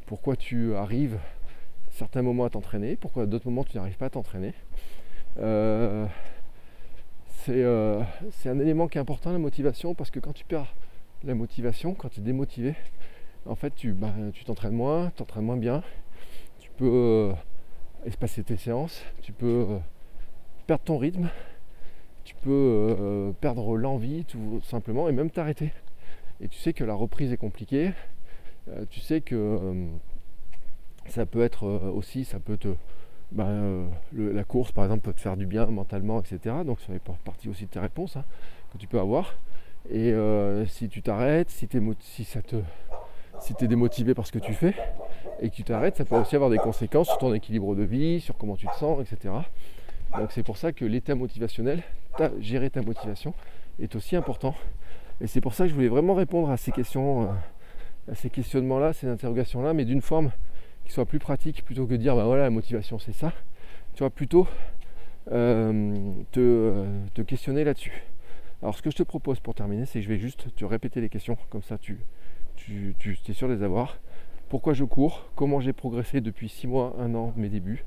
[0.06, 1.18] pourquoi tu arrives
[2.02, 4.56] certains moments à t'entraîner, pourquoi à d'autres moments tu n'arrives pas à t'entraîner.
[5.38, 6.08] Euh,
[7.50, 10.74] euh, c'est un élément qui est important la motivation parce que quand tu perds
[11.24, 12.74] la motivation, quand tu es démotivé,
[13.46, 14.12] en fait tu bah,
[14.48, 15.84] t'entraînes moins, tu t'entraînes moins bien,
[16.60, 17.34] tu peux
[18.08, 19.68] espacer tes séances, tu peux
[20.66, 21.30] perdre ton rythme,
[22.24, 25.72] tu peux perdre l'envie tout simplement et même t'arrêter
[26.42, 27.92] et tu sais que la reprise est compliquée,
[28.70, 29.86] euh, tu sais que euh,
[31.08, 32.70] ça peut être euh, aussi, ça peut te.
[33.32, 33.48] Bah,
[34.12, 36.54] la course par exemple peut te faire du bien mentalement, etc.
[36.66, 38.26] Donc ça fait partie aussi de tes réponses hein,
[38.74, 39.36] que tu peux avoir.
[39.90, 40.14] Et
[40.68, 41.66] si tu t'arrêtes, si,
[42.26, 42.58] ça te
[43.40, 44.76] si tu es démotivé par ce que tu fais
[45.40, 48.20] et que tu t'arrêtes, ça peut aussi avoir des conséquences sur ton équilibre de vie,
[48.20, 49.34] sur comment tu te sens, etc.
[50.18, 51.84] Donc c'est pour ça que l'état motivationnel,
[52.42, 53.34] gérer ta motivation,
[53.80, 54.56] est aussi important
[55.22, 58.32] et c'est pour ça que je voulais vraiment répondre à ces questions, euh, à ces
[58.32, 60.32] questionnements-là, ces interrogations-là, mais d'une forme
[60.92, 63.34] soit plus pratique plutôt que de dire bah voilà la motivation c'est ça.
[63.94, 64.48] Tu vois, plutôt
[65.32, 68.04] euh, euh, te, questionner là-dessus.
[68.62, 71.02] Alors ce que je te propose pour terminer, c'est que je vais juste te répéter
[71.02, 72.00] les questions, comme ça tu,
[72.56, 73.98] tu, tu es sûr de les avoir.
[74.50, 75.30] Pourquoi je cours?
[75.36, 77.86] Comment j'ai progressé depuis 6 mois, 1 an, mes débuts?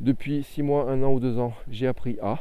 [0.00, 2.38] Depuis 6 mois, 1 an ou 2 ans, j'ai appris à.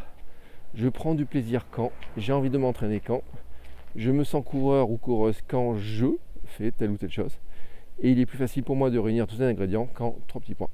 [0.76, 1.92] Je prends du plaisir quand?
[2.16, 3.22] J'ai envie de m'entraîner quand?
[3.96, 6.08] Je me sens coureur ou coureuse quand je
[6.46, 7.38] fais telle ou telle chose?
[8.02, 10.56] Et il est plus facile pour moi de réunir tous les ingrédients qu'en trois petits
[10.56, 10.70] points.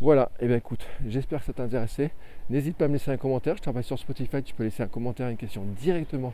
[0.00, 2.10] Voilà, et eh bien écoute, j'espère que ça t'a intéressé.
[2.50, 3.56] N'hésite pas à me laisser un commentaire.
[3.56, 6.32] Je travaille sur Spotify, tu peux laisser un commentaire, une question directement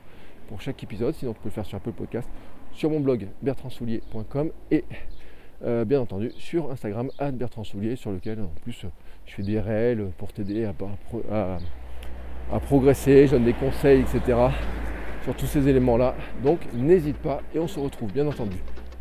[0.49, 1.15] pour chaque épisode.
[1.15, 2.29] Sinon, tu peux le faire sur peu Podcast,
[2.73, 4.85] sur mon blog bertrandsoulier.com et
[5.65, 8.87] euh, bien entendu sur Instagram, bertrandsoulier, sur lequel en plus
[9.27, 14.51] je fais des réels pour t'aider à progresser, je donne des conseils, etc
[15.25, 16.15] sur tous ces éléments-là.
[16.43, 18.57] Donc n'hésite pas et on se retrouve bien entendu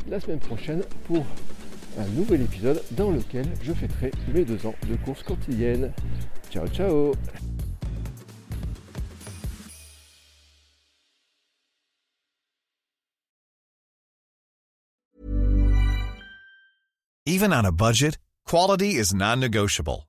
[0.09, 1.25] la semaine prochaine pour
[1.97, 5.91] un nouvel épisode dans lequel je fêterai mes deux ans de course quotidienne.
[6.51, 7.13] Ciao ciao
[17.25, 20.08] Even on a budget, quality is non-negotiable.